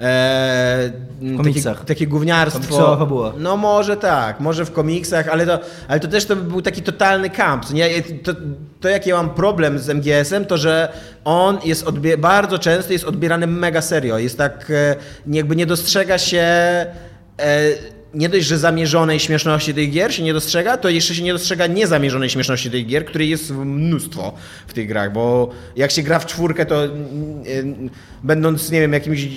[0.01, 0.93] E,
[1.37, 1.85] komiksach.
[1.85, 2.61] Takie, gówniarstwo.
[2.61, 3.33] Komiksowa fabuła.
[3.39, 6.83] No może tak, może w komiksach, ale to, ale to też to by był taki
[6.83, 7.71] totalny kamp.
[7.71, 8.03] Nie?
[8.03, 8.33] To,
[8.81, 10.93] to jaki ja mam problem z MGS-em, to że
[11.25, 14.19] on jest odbie- bardzo często jest odbierany mega serio.
[14.19, 16.39] Jest tak, e, jakby nie dostrzega się.
[16.39, 16.87] E,
[18.15, 21.67] nie dość, że zamierzonej śmieszności tych gier się nie dostrzega, to jeszcze się nie dostrzega
[21.67, 24.35] niezamierzonej śmieszności tych gier, której jest mnóstwo
[24.67, 27.01] w tych grach, bo jak się gra w czwórkę, to mm,
[27.47, 27.91] mm,
[28.23, 29.29] będąc, nie wiem, jakimś e,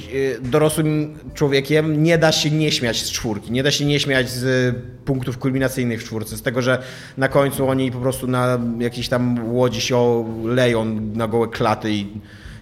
[0.41, 4.75] dorosłym człowiekiem, nie da się nie śmiać z czwórki, nie da się nie śmiać z
[5.05, 6.83] punktów kulminacyjnych w czwórce, z tego, że
[7.17, 10.85] na końcu oni po prostu na jakiejś tam łodzi się leją
[11.15, 12.07] na gołe klaty i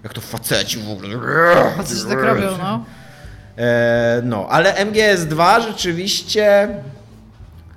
[0.04, 1.10] jak to faceci w ogóle.
[1.86, 2.86] Coś tak robią, no.
[3.58, 6.68] E, no, ale MGS2 rzeczywiście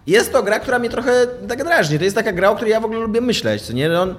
[0.06, 1.98] jest to gra, która mnie trochę tak drażni.
[1.98, 3.62] To jest taka gra, o której ja w ogóle lubię myśleć.
[3.62, 4.00] Co nie?
[4.00, 4.14] On,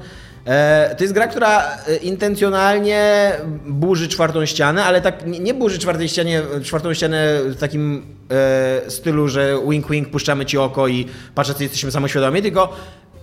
[0.46, 3.32] e, to jest gra, która e, intencjonalnie
[3.66, 8.06] burzy czwartą ścianę, ale tak nie, burzy czwartej ścianie, czwartą ścianę w takim
[8.86, 12.74] e, stylu, że wink wink, puszczamy ci oko i patrz, co jesteśmy samoświadomi, tylko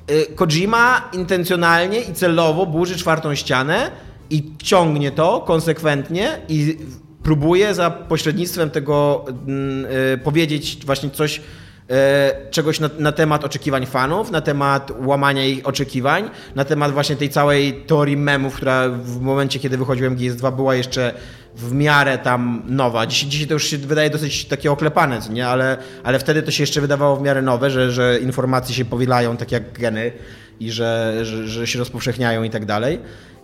[0.07, 3.91] e, Kojima intencjonalnie i celowo burzy czwartą ścianę
[4.31, 6.79] i ciągnie to konsekwentnie i
[7.25, 13.87] próbuje za pośrednictwem tego mm, y, powiedzieć właśnie coś, y, czegoś na, na temat oczekiwań
[13.87, 19.21] fanów, na temat łamania ich oczekiwań, na temat właśnie tej całej teorii memów, która w
[19.21, 21.15] momencie, kiedy wychodził MGS2 była jeszcze
[21.57, 23.07] w miarę tam nowa.
[23.07, 25.47] Dzisiaj, to już się wydaje dosyć takie oklepane, nie?
[25.47, 29.37] Ale, ale wtedy to się jeszcze wydawało w miarę nowe, że, że informacje się powielają
[29.37, 30.13] tak jak geny
[30.61, 32.99] i że, że, że się rozpowszechniają i tak dalej.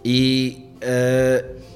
[0.04, 0.88] I, yy,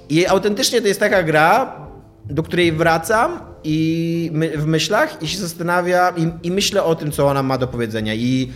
[0.09, 1.84] I autentycznie to jest taka gra,
[2.30, 7.12] do której wracam i my, w myślach i się zastanawiam i, i myślę o tym,
[7.12, 8.14] co ona ma do powiedzenia.
[8.14, 8.52] I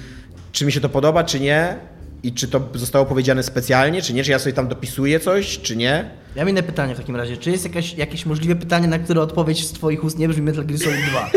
[0.53, 1.77] czy mi się to podoba, czy nie.
[2.23, 5.77] I czy to zostało powiedziane specjalnie, czy nie, czy ja sobie tam dopisuję coś, czy
[5.77, 6.11] nie.
[6.37, 7.37] Ja mam inne pytanie w takim razie.
[7.37, 10.65] Czy jest jakaś, jakieś możliwe pytanie, na które odpowiedź z twoich ust nie brzmi Metal
[10.65, 11.31] Gear Solid 2?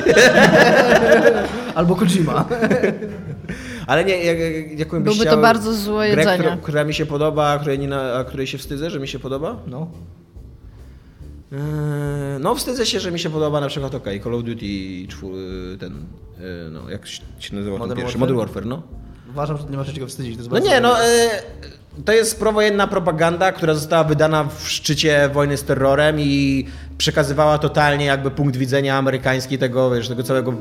[1.75, 2.47] Albo Kojima.
[3.87, 4.37] Ale nie, jak,
[4.79, 6.39] jak, Byłby to bardzo złe grę, jedzenie.
[6.39, 9.07] która, która mi się podoba, a której, nie na, a której się wstydzę, że mi
[9.07, 9.59] się podoba?
[9.67, 9.91] No.
[11.51, 11.59] Eee,
[12.39, 14.65] No, wstydzę się, że mi się podoba na przykład, okej, Call of Duty,
[15.07, 15.33] czwór,
[15.79, 15.93] ten,
[16.37, 17.07] e, no, jak
[17.39, 18.17] się nazywał ten Modern pierwszy?
[18.17, 18.19] Warfare?
[18.19, 18.81] Modern Warfare, no.
[19.29, 20.35] Uważam, że nie ma się czego wstydzić.
[20.35, 21.29] To jest No nie, no, e,
[22.05, 26.65] to jest prowojenna propaganda, która została wydana w szczycie wojny z terrorem i
[26.97, 30.53] przekazywała totalnie jakby punkt widzenia amerykański tego, wiesz, tego całego,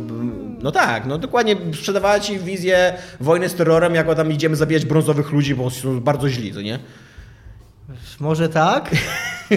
[0.63, 5.33] no tak, no dokładnie sprzedawała ci wizję wojny z terrorem, jako tam idziemy zabijać brązowych
[5.33, 6.79] ludzi, bo są bardzo źli, to nie?
[8.21, 8.91] Może tak,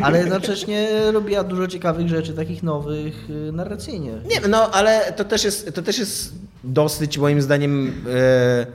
[0.01, 4.11] ale jednocześnie robiła dużo ciekawych rzeczy, takich nowych y, narracyjnie.
[4.11, 6.33] Nie, no ale to też jest, to też jest
[6.63, 8.65] dosyć moim zdaniem e,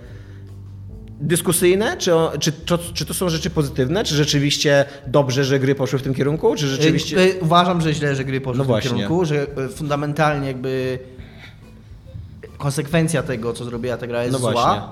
[1.20, 2.10] dyskusyjne, czy,
[2.40, 6.14] czy, to, czy to są rzeczy pozytywne, czy rzeczywiście dobrze, że gry poszły w tym
[6.14, 7.16] kierunku, czy rzeczywiście...
[7.18, 8.90] Y, y, Uważam, że źle, że gry poszły No w tym właśnie.
[8.90, 10.98] kierunku, że fundamentalnie jakby
[12.58, 14.52] konsekwencja tego, co zrobiła ta gra jest No zła.
[14.52, 14.82] właśnie.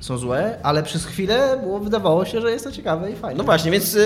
[0.00, 3.38] Są złe, ale przez chwilę było, wydawało się, że jest to ciekawe i fajne.
[3.38, 3.98] No właśnie, więc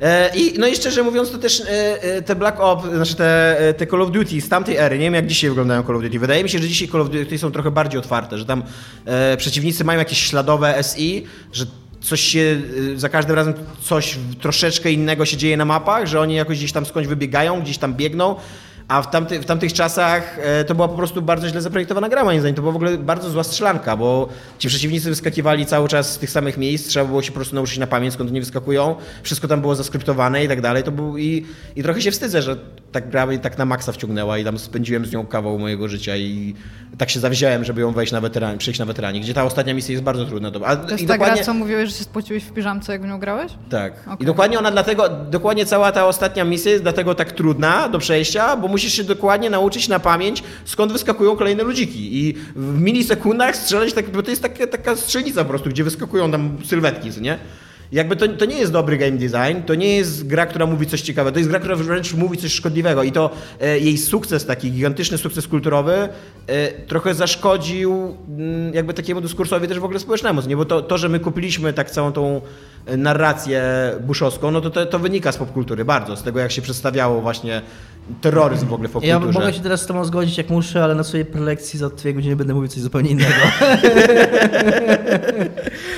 [0.00, 3.86] e, i no i szczerze mówiąc, to też e, te Black Ops, znaczy te, te
[3.86, 6.18] Call of Duty z tamtej ery, nie wiem jak dzisiaj wyglądają Call of Duty.
[6.18, 8.62] Wydaje mi się, że dzisiaj Call of Duty są trochę bardziej otwarte, że tam
[9.04, 11.66] e, przeciwnicy mają jakieś śladowe SI, że
[12.00, 12.60] coś się,
[12.96, 16.86] za każdym razem coś troszeczkę innego się dzieje na mapach, że oni jakoś gdzieś tam
[16.86, 18.36] skądś wybiegają, gdzieś tam biegną.
[18.88, 22.24] A w, tamty, w tamtych czasach e, to była po prostu bardzo źle zaprojektowana gra,
[22.24, 22.54] moim zdaniem.
[22.54, 24.28] To była w ogóle bardzo zła strzelanka, bo
[24.58, 27.78] ci przeciwnicy wyskakiwali cały czas z tych samych miejsc, trzeba było się po prostu nauczyć
[27.78, 28.96] na pamięć, skąd oni wyskakują.
[29.22, 30.82] Wszystko tam było zaskryptowane i tak dalej.
[30.82, 32.56] To był, i, I trochę się wstydzę, że
[32.94, 36.16] tak gra mnie tak na maksa wciągnęła i tam spędziłem z nią kawał mojego życia
[36.16, 36.54] i
[36.98, 39.92] tak się zawziąłem, żeby ją wejść na weteran, przejść na weteranie, gdzie ta ostatnia misja
[39.92, 40.50] jest bardzo trudna.
[40.64, 43.02] A, To jest i ta dokładnie- gra, co mówiłeś, że się spociłeś w piżamce, jak
[43.02, 43.52] w nią grałeś?
[43.70, 43.92] tak.
[44.06, 44.26] I Okej.
[44.26, 48.68] dokładnie ona dlatego, dokładnie cała ta ostatnia misja jest dlatego tak trudna do przejścia, bo
[48.68, 52.18] musisz się dokładnie nauczyć na pamięć, skąd wyskakują kolejne ludziki.
[52.28, 56.30] I w milisekundach strzelać, tak, bo to jest taka, taka strzelnica po prostu, gdzie wyskakują
[56.30, 57.38] tam sylwetki, nie?
[57.92, 61.00] Jakby to, to nie jest dobry game design, to nie jest gra, która mówi coś
[61.00, 63.30] ciekawego, to jest gra, która wręcz mówi coś szkodliwego i to
[63.60, 66.08] e, jej sukces, taki gigantyczny sukces kulturowy
[66.46, 70.56] e, trochę zaszkodził mm, jakby takiemu dyskursowi też w ogóle społecznemu, nie?
[70.56, 72.40] bo to, to, że my kupiliśmy tak całą tą
[72.86, 73.62] e, narrację
[74.00, 77.62] buszowską, no to, to to wynika z popkultury bardzo, z tego jak się przedstawiało właśnie
[78.20, 79.38] terroryzm w ogóle w Ja popkulturze.
[79.38, 82.36] mogę się teraz z tobą zgodzić jak muszę, ale na swojej prelekcji za dwie godziny
[82.36, 83.34] będę mówił coś zupełnie innego.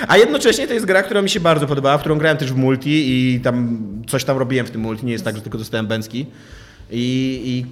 [0.08, 2.56] A jednocześnie to jest gra, która mi się bardzo podobała, w którą grałem też w
[2.56, 5.86] multi i tam coś tam robiłem w tym multi, nie jest tak, że tylko dostałem
[5.86, 6.26] bęcki.
[6.90, 7.66] I, i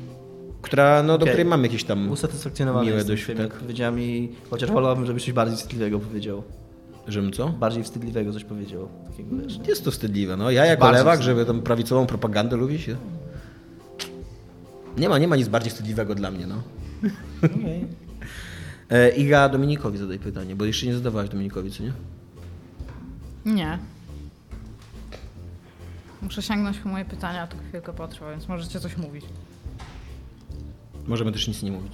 [0.63, 3.39] która, no, do której mam jakieś tam Usatysfakcjonowany miłe dość, tak.
[3.39, 6.43] jak powiedziałami, chociaż wolałbym, żebyś coś bardziej wstydliwego powiedział.
[7.09, 7.49] Żebym co?
[7.49, 8.89] Bardziej wstydliwego coś powiedział.
[9.11, 9.59] Takiego, wiesz.
[9.69, 10.51] Jest to wstydliwe, no.
[10.51, 12.97] Ja jako lewak, żeby tam prawicową propagandę lubię się.
[14.99, 16.63] Nie ma, nie ma nic bardziej wstydliwego dla mnie, no.
[17.45, 17.87] Okej.
[18.91, 21.93] E, Iga Dominikowi zadaj pytanie, bo jeszcze nie zadawałeś Dominikowi, co nie?
[23.47, 23.79] Nie.
[26.23, 29.25] Muszę sięgnąć po moje pytania, to chwilkę potrwa, więc możecie coś mówić.
[31.07, 31.93] Możemy też nic nie mówić.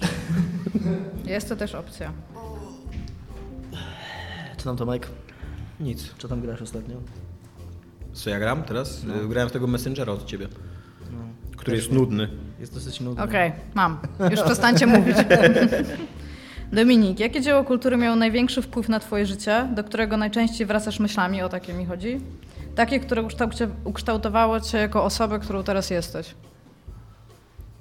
[1.25, 2.13] Jest to też opcja.
[4.57, 5.07] Co tam Tomek?
[5.79, 6.13] Nic.
[6.17, 6.95] Co tam grasz ostatnio?
[8.13, 9.05] Co ja gram teraz?
[9.23, 10.47] E, Grałem w tego Messengera od ciebie,
[11.11, 11.17] No.
[11.57, 12.29] który jest nudny.
[12.61, 13.23] Jest dosyć nudny.
[13.23, 13.97] Okej, mam.
[14.31, 15.17] Już przestańcie mówić.
[16.73, 21.41] Dominik, jakie dzieło kultury miało największy wpływ na twoje życie, do którego najczęściej wracasz myślami,
[21.41, 22.21] o takie mi chodzi?
[22.75, 23.23] Takie, które
[23.83, 26.35] ukształtowało cię jako osobę, którą teraz jesteś.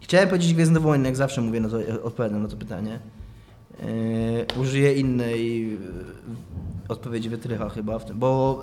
[0.01, 2.99] Chciałem powiedzieć Gwiezdne Wojny, jak zawsze mówię, no to odpowiadam na to pytanie.
[3.83, 5.79] Yy, użyję innej yy,
[6.89, 8.63] odpowiedzi wytrycha chyba, w tym, bo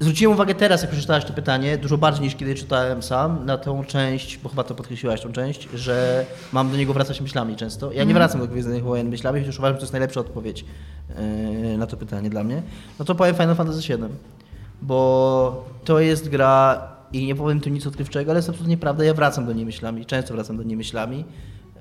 [0.00, 3.84] zwróciłem uwagę teraz, jak przeczytałeś to pytanie, dużo bardziej niż kiedy czytałem sam, na tą
[3.84, 7.92] część, bo chyba to podkreśliłaś tą część, że mam do niego wracać myślami często.
[7.92, 10.64] Ja nie wracam do Gwiezdnych Wojen myślami, chociaż uważam, że to jest najlepsza odpowiedź
[11.08, 12.62] yy, na to pytanie dla mnie.
[12.98, 14.08] No to powiem Final Fantasy VII,
[14.82, 19.14] bo to jest gra i nie powiem tu nic odkrywczego, ale jest absolutnie prawda, ja
[19.14, 21.24] wracam do niej myślami, często wracam do niej myślami,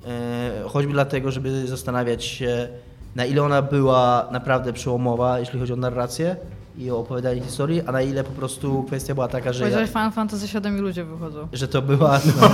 [0.07, 2.67] e, choćby dlatego, żeby zastanawiać się,
[3.15, 6.35] na ile ona była naprawdę przełomowa, jeśli chodzi o narrację
[6.77, 9.89] i o opowiadanie historii, a na ile po prostu kwestia była taka, że, ja, Powiedziałeś
[9.89, 11.47] Final Fantasy VII i ludzie wychodzą.
[11.53, 12.49] że to była no,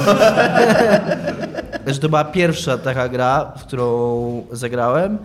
[1.93, 5.17] że to była pierwsza taka gra, w którą zagrałem,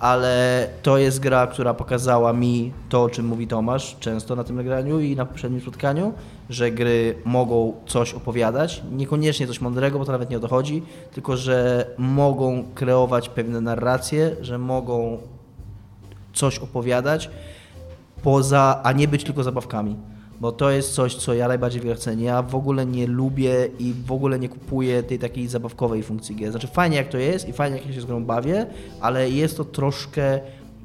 [0.00, 4.56] ale to jest gra, która pokazała mi to, o czym mówi Tomasz często na tym
[4.56, 6.12] nagraniu i na poprzednim spotkaniu,
[6.50, 10.82] że gry mogą coś opowiadać, niekoniecznie coś mądrego, bo to nawet nie o to chodzi,
[11.12, 15.18] tylko że mogą kreować pewne narracje, że mogą
[16.34, 17.30] coś opowiadać,
[18.22, 19.96] poza, a nie być tylko zabawkami.
[20.40, 22.24] Bo to jest coś, co ja najbardziej w cenię.
[22.24, 26.50] Ja w ogóle nie lubię i w ogóle nie kupuję tej takiej zabawkowej funkcji gier.
[26.50, 28.66] Znaczy fajnie jak to jest i fajnie jak ja się z grą bawię,
[29.00, 30.40] ale jest to troszkę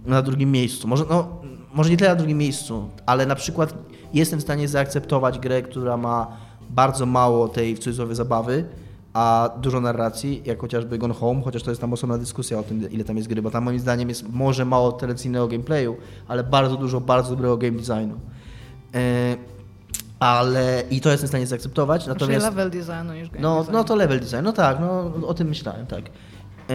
[0.06, 0.88] na drugim miejscu.
[0.88, 1.28] Może, no,
[1.74, 3.74] może nie tyle na drugim miejscu, ale na przykład
[4.14, 6.38] jestem w stanie zaakceptować grę, która ma
[6.70, 8.66] bardzo mało tej w cudzysłowie zabawy,
[9.14, 12.92] a dużo narracji, jak chociażby Gone Home, chociaż to jest tam osobna dyskusja o tym,
[12.92, 15.98] ile tam jest gry, bo tam moim zdaniem jest może mało tradycyjnego gameplayu,
[16.28, 18.20] ale bardzo dużo bardzo dobrego game designu.
[18.96, 19.36] E,
[20.20, 22.08] ale i to jestem w stanie zaakceptować.
[22.08, 23.74] Natomiast, Natomiast level designu niż game no, design.
[23.74, 26.04] no to level design, no tak, no o tym myślałem, tak.
[26.70, 26.74] E,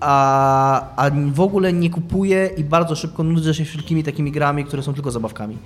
[0.00, 4.82] a, a w ogóle nie kupuję i bardzo szybko nudzę się wszelkimi takimi grami, które
[4.82, 5.58] są tylko zabawkami.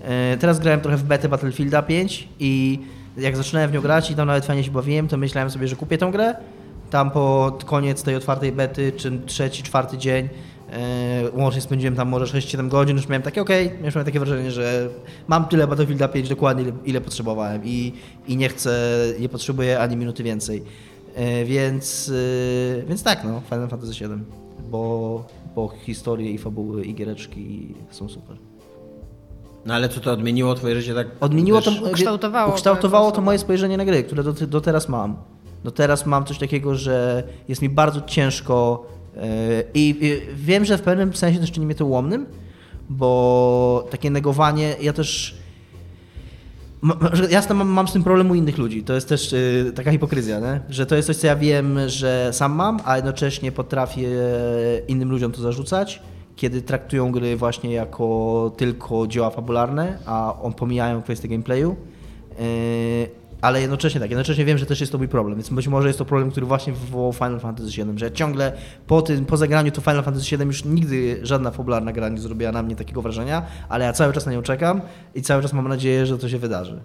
[0.00, 2.80] E, teraz grałem trochę w betę Battlefielda 5 i
[3.16, 5.76] jak zaczynałem w nią grać i tam nawet fajnie się bawiłem, to myślałem sobie, że
[5.76, 6.34] kupię tą grę.
[6.90, 10.28] Tam pod koniec tej otwartej bety, czy trzeci, czwarty dzień,
[10.72, 10.78] e,
[11.32, 14.88] łącznie spędziłem tam może 6-7 godzin, już miałem takie okej, już miałem takie wrażenie, że
[15.28, 17.92] mam tyle Battlefielda 5 dokładnie, ile, ile potrzebowałem i,
[18.26, 20.62] i nie chcę, nie potrzebuję ani minuty więcej.
[21.14, 22.12] E, więc,
[22.78, 24.24] e, więc tak, no, Final Fantasy VII,
[24.70, 28.49] bo, bo historie i fabuły i giereczki są super.
[29.66, 31.06] No ale co to odmieniło twoje życie tak?
[31.20, 35.16] Odmieniło to, Ukształtowało ukształtowało to moje spojrzenie na gry, które do, do teraz mam.
[35.64, 39.22] Do teraz mam coś takiego, że jest mi bardzo ciężko yy,
[39.74, 42.26] i, wiem, że w pewnym sensie też czyni mnie to ułomnym,
[42.90, 45.40] bo takie negowanie, ja też
[47.30, 48.84] Jasne, mam, mam z tym problem u innych ludzi.
[48.84, 50.60] To jest też y, taka hipokryzja, nie?
[50.68, 54.08] że to jest coś, co ja wiem, że sam mam, a jednocześnie potrafię
[54.88, 56.02] innym ludziom to zarzucać,
[56.40, 61.76] kiedy traktują gry właśnie jako tylko dzieła fabularne, a on pomijają kwestię gameplayu.
[62.40, 63.10] Y,
[63.40, 65.98] ale jednocześnie tak, jednocześnie wiem, że też jest to mój problem, więc być może jest
[65.98, 68.52] to problem, który właśnie wywołał Final Fantasy VII, że ciągle
[68.86, 72.52] po tym, po zagraniu to Final Fantasy VII już nigdy żadna fabularna gra nie zrobiła
[72.52, 74.80] na mnie takiego wrażenia, ale ja cały czas na nią czekam
[75.14, 76.80] i cały czas mam nadzieję, że to się wydarzy.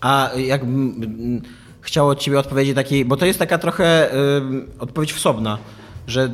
[0.00, 1.42] A jak mm, mm,
[1.80, 5.58] chciał od ciebie odpowiedzi takiej, bo to jest taka trochę ym, odpowiedź wsobna,
[6.10, 6.32] że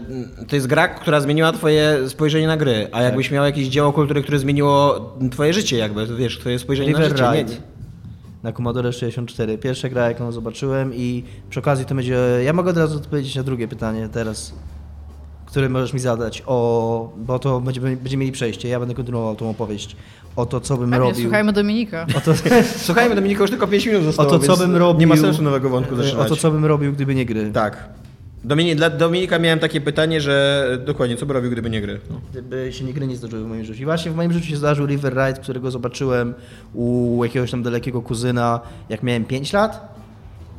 [0.48, 4.22] to jest gra, która zmieniła twoje spojrzenie na gry, a jakbyś miał jakieś dzieło kultury,
[4.22, 5.00] które zmieniło
[5.30, 7.22] twoje życie jakby, to wiesz, twoje spojrzenie River na życie.
[7.32, 7.60] Nie, Ride nie.
[8.42, 9.58] na Commodore 64.
[9.58, 12.18] Pierwsza gra, jaką zobaczyłem i przy okazji to będzie...
[12.44, 14.52] Ja mogę od razu odpowiedzieć na drugie pytanie teraz,
[15.46, 19.50] które możesz mi zadać, o, bo to będziemy, będziemy mieli przejście, ja będę kontynuował tą
[19.50, 19.96] opowieść
[20.36, 21.22] o to, co bym Pewnie, robił.
[21.22, 22.06] słuchajmy Dominika.
[22.16, 22.32] O to,
[22.86, 25.00] Słuchajmy, Dominika, już tylko 5 minut o zostało, to, co bym robił...
[25.00, 26.28] Nie ma sensu nowego wątku o zaczynać.
[26.28, 27.50] to, co bym robił, gdyby nie gry.
[27.52, 27.88] Tak.
[28.46, 32.00] Domini- dla Dominika miałem takie pytanie, że dokładnie, co by robił, gdyby nie gry?
[32.10, 32.20] No.
[32.30, 33.82] Gdyby się nie gry nie zdarzyły w moim życiu.
[33.82, 36.34] I właśnie w moim życiu się zdarzył River Ride, którego zobaczyłem
[36.74, 39.95] u jakiegoś tam dalekiego kuzyna, jak miałem 5 lat.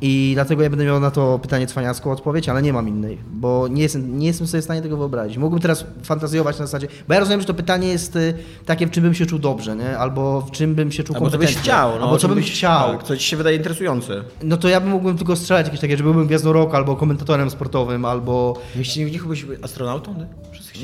[0.00, 3.68] I dlatego ja będę miał na to pytanie cwaniacką odpowiedź, ale nie mam innej, bo
[3.68, 5.38] nie jestem, nie jestem sobie w stanie tego wyobrazić.
[5.38, 8.34] Mógłbym teraz fantazjować na zasadzie, bo ja rozumiem, że to pytanie jest y,
[8.66, 9.98] takie, w czym bym się czuł dobrze, nie?
[9.98, 11.72] albo w czym bym się czuł Albo co byś kompetentnie.
[11.72, 12.90] chciał, no, albo co bym byś- chciał.
[12.92, 14.24] Tak, co ci się wydaje interesujące.
[14.42, 17.50] No to ja bym mógłbym tylko strzelać jakieś takie, że byłbym gwiazdą roku, albo komentatorem
[17.50, 20.14] sportowym, albo Jeśli nie być astronautą?
[20.14, 20.26] Nie?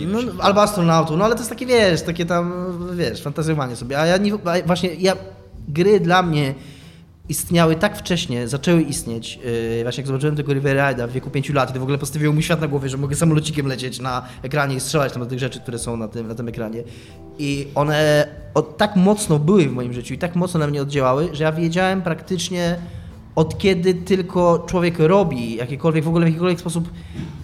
[0.06, 2.52] No, albo astronautą, no ale to jest takie, wiesz, takie tam,
[2.96, 4.00] wiesz, fantazjowanie sobie.
[4.00, 4.32] A ja nie,
[4.66, 5.16] właśnie, ja,
[5.68, 6.54] gry dla mnie
[7.28, 9.38] istniały tak wcześnie, zaczęły istnieć,
[9.76, 12.34] yy, właśnie jak zobaczyłem tego River Ride'a w wieku 5 lat, to w ogóle postawiło
[12.34, 15.38] mi świat na głowie, że mogę samolocikiem lecieć na ekranie i strzelać tam do tych
[15.38, 16.82] rzeczy, które są na tym, na tym ekranie.
[17.38, 21.28] I one od, tak mocno były w moim życiu i tak mocno na mnie oddziałały,
[21.32, 22.76] że ja wiedziałem praktycznie
[23.34, 26.90] od kiedy tylko człowiek robi jakiekolwiek, w ogóle w jakikolwiek sposób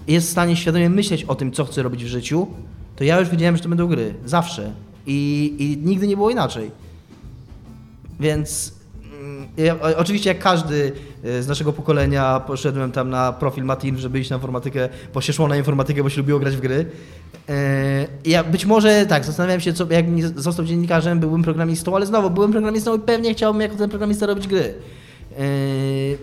[0.09, 2.47] jest w stanie świadomie myśleć o tym, co chce robić w życiu,
[2.97, 4.15] to ja już wiedziałem, że to będą gry.
[4.25, 4.73] Zawsze.
[5.07, 6.71] I, i nigdy nie było inaczej.
[8.21, 8.80] Więc
[9.57, 10.93] ja, oczywiście jak każdy
[11.25, 15.33] e, z naszego pokolenia poszedłem tam na profil Matin, żeby iść na informatykę, bo się
[15.33, 16.87] szło na informatykę, bo się lubiło grać w gry.
[17.49, 22.07] E, Ja być może tak, zastanawiałem się, co, jak nie został dziennikarzem, byłbym programistą, ale
[22.07, 24.75] znowu byłem programistą i pewnie chciałbym jako ten programista robić gry.
[25.39, 25.43] E,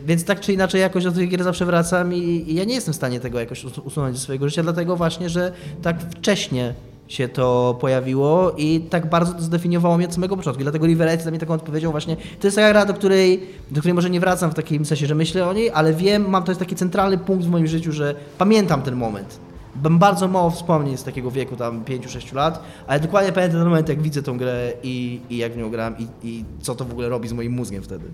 [0.06, 2.93] Więc tak czy inaczej jakoś do tych gier zawsze wracam i, i ja nie jestem
[2.93, 6.74] w stanie tego jakoś us- usunąć ze swojego życia, dlatego właśnie, że tak wcześnie
[7.08, 10.62] się to pojawiło i tak bardzo to zdefiniowało mnie od samego początku.
[10.62, 13.43] I dlatego River Raid dla mnie taką odpowiedzią właśnie, to jest taka gra, do której,
[13.72, 16.43] do której może nie wracam w takim sensie, że myślę o niej, ale wiem, mam
[16.43, 19.39] to jest taki centralny punkt w moim życiu, że pamiętam ten moment.
[19.84, 23.89] Mam bardzo mało wspomnień z takiego wieku, tam 5-6 lat, ale dokładnie pamiętam ten moment,
[23.89, 26.91] jak widzę tą grę i, i jak w nią gram i, i co to w
[26.91, 28.05] ogóle robi z moim mózgiem wtedy.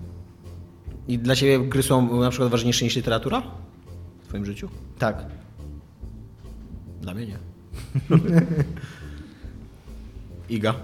[1.08, 3.42] I dla ciebie gry są na przykład ważniejsze niż literatura?
[4.22, 4.68] W twoim życiu?
[4.98, 5.26] Tak.
[7.00, 7.53] Dla mnie nie.
[10.48, 10.74] Iga.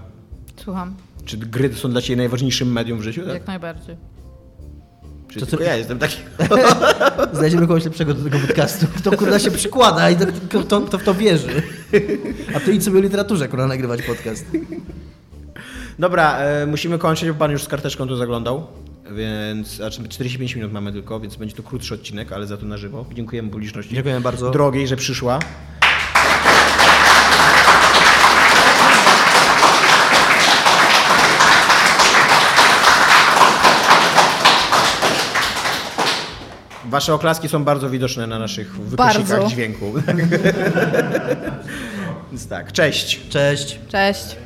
[0.56, 0.94] Słucham.
[1.24, 3.20] Czy gry są dla Ciebie najważniejszym medium w życiu?
[3.20, 3.34] Tak?
[3.34, 3.96] Jak najbardziej.
[5.28, 5.70] Czy to tylko co...
[5.70, 6.16] ja jestem taki.
[7.32, 8.86] Znajdziemy kogoś lepszego do tego podcastu.
[8.96, 10.26] Kto kurwa się przykłada i to,
[10.60, 11.62] kto, w to wierzy.
[12.54, 14.46] A ty idź sobie o literaturze, kurwa, nagrywać podcast.
[15.98, 18.66] Dobra, e, musimy kończyć, bo pan już z karteczką tu zaglądał.
[19.16, 22.76] Więc, znaczy 45 minut mamy tylko, więc będzie to krótszy odcinek, ale za to na
[22.76, 23.06] żywo.
[23.14, 23.94] Dziękujemy publiczności.
[23.94, 24.50] Dziękujemy bardzo.
[24.50, 25.38] Drogiej, że przyszła.
[36.90, 39.92] Wasze oklaski są bardzo widoczne na naszych wykosikach dźwięku.
[42.30, 43.28] Więc tak, cześć.
[43.28, 43.78] Cześć.
[43.88, 44.36] Cześć.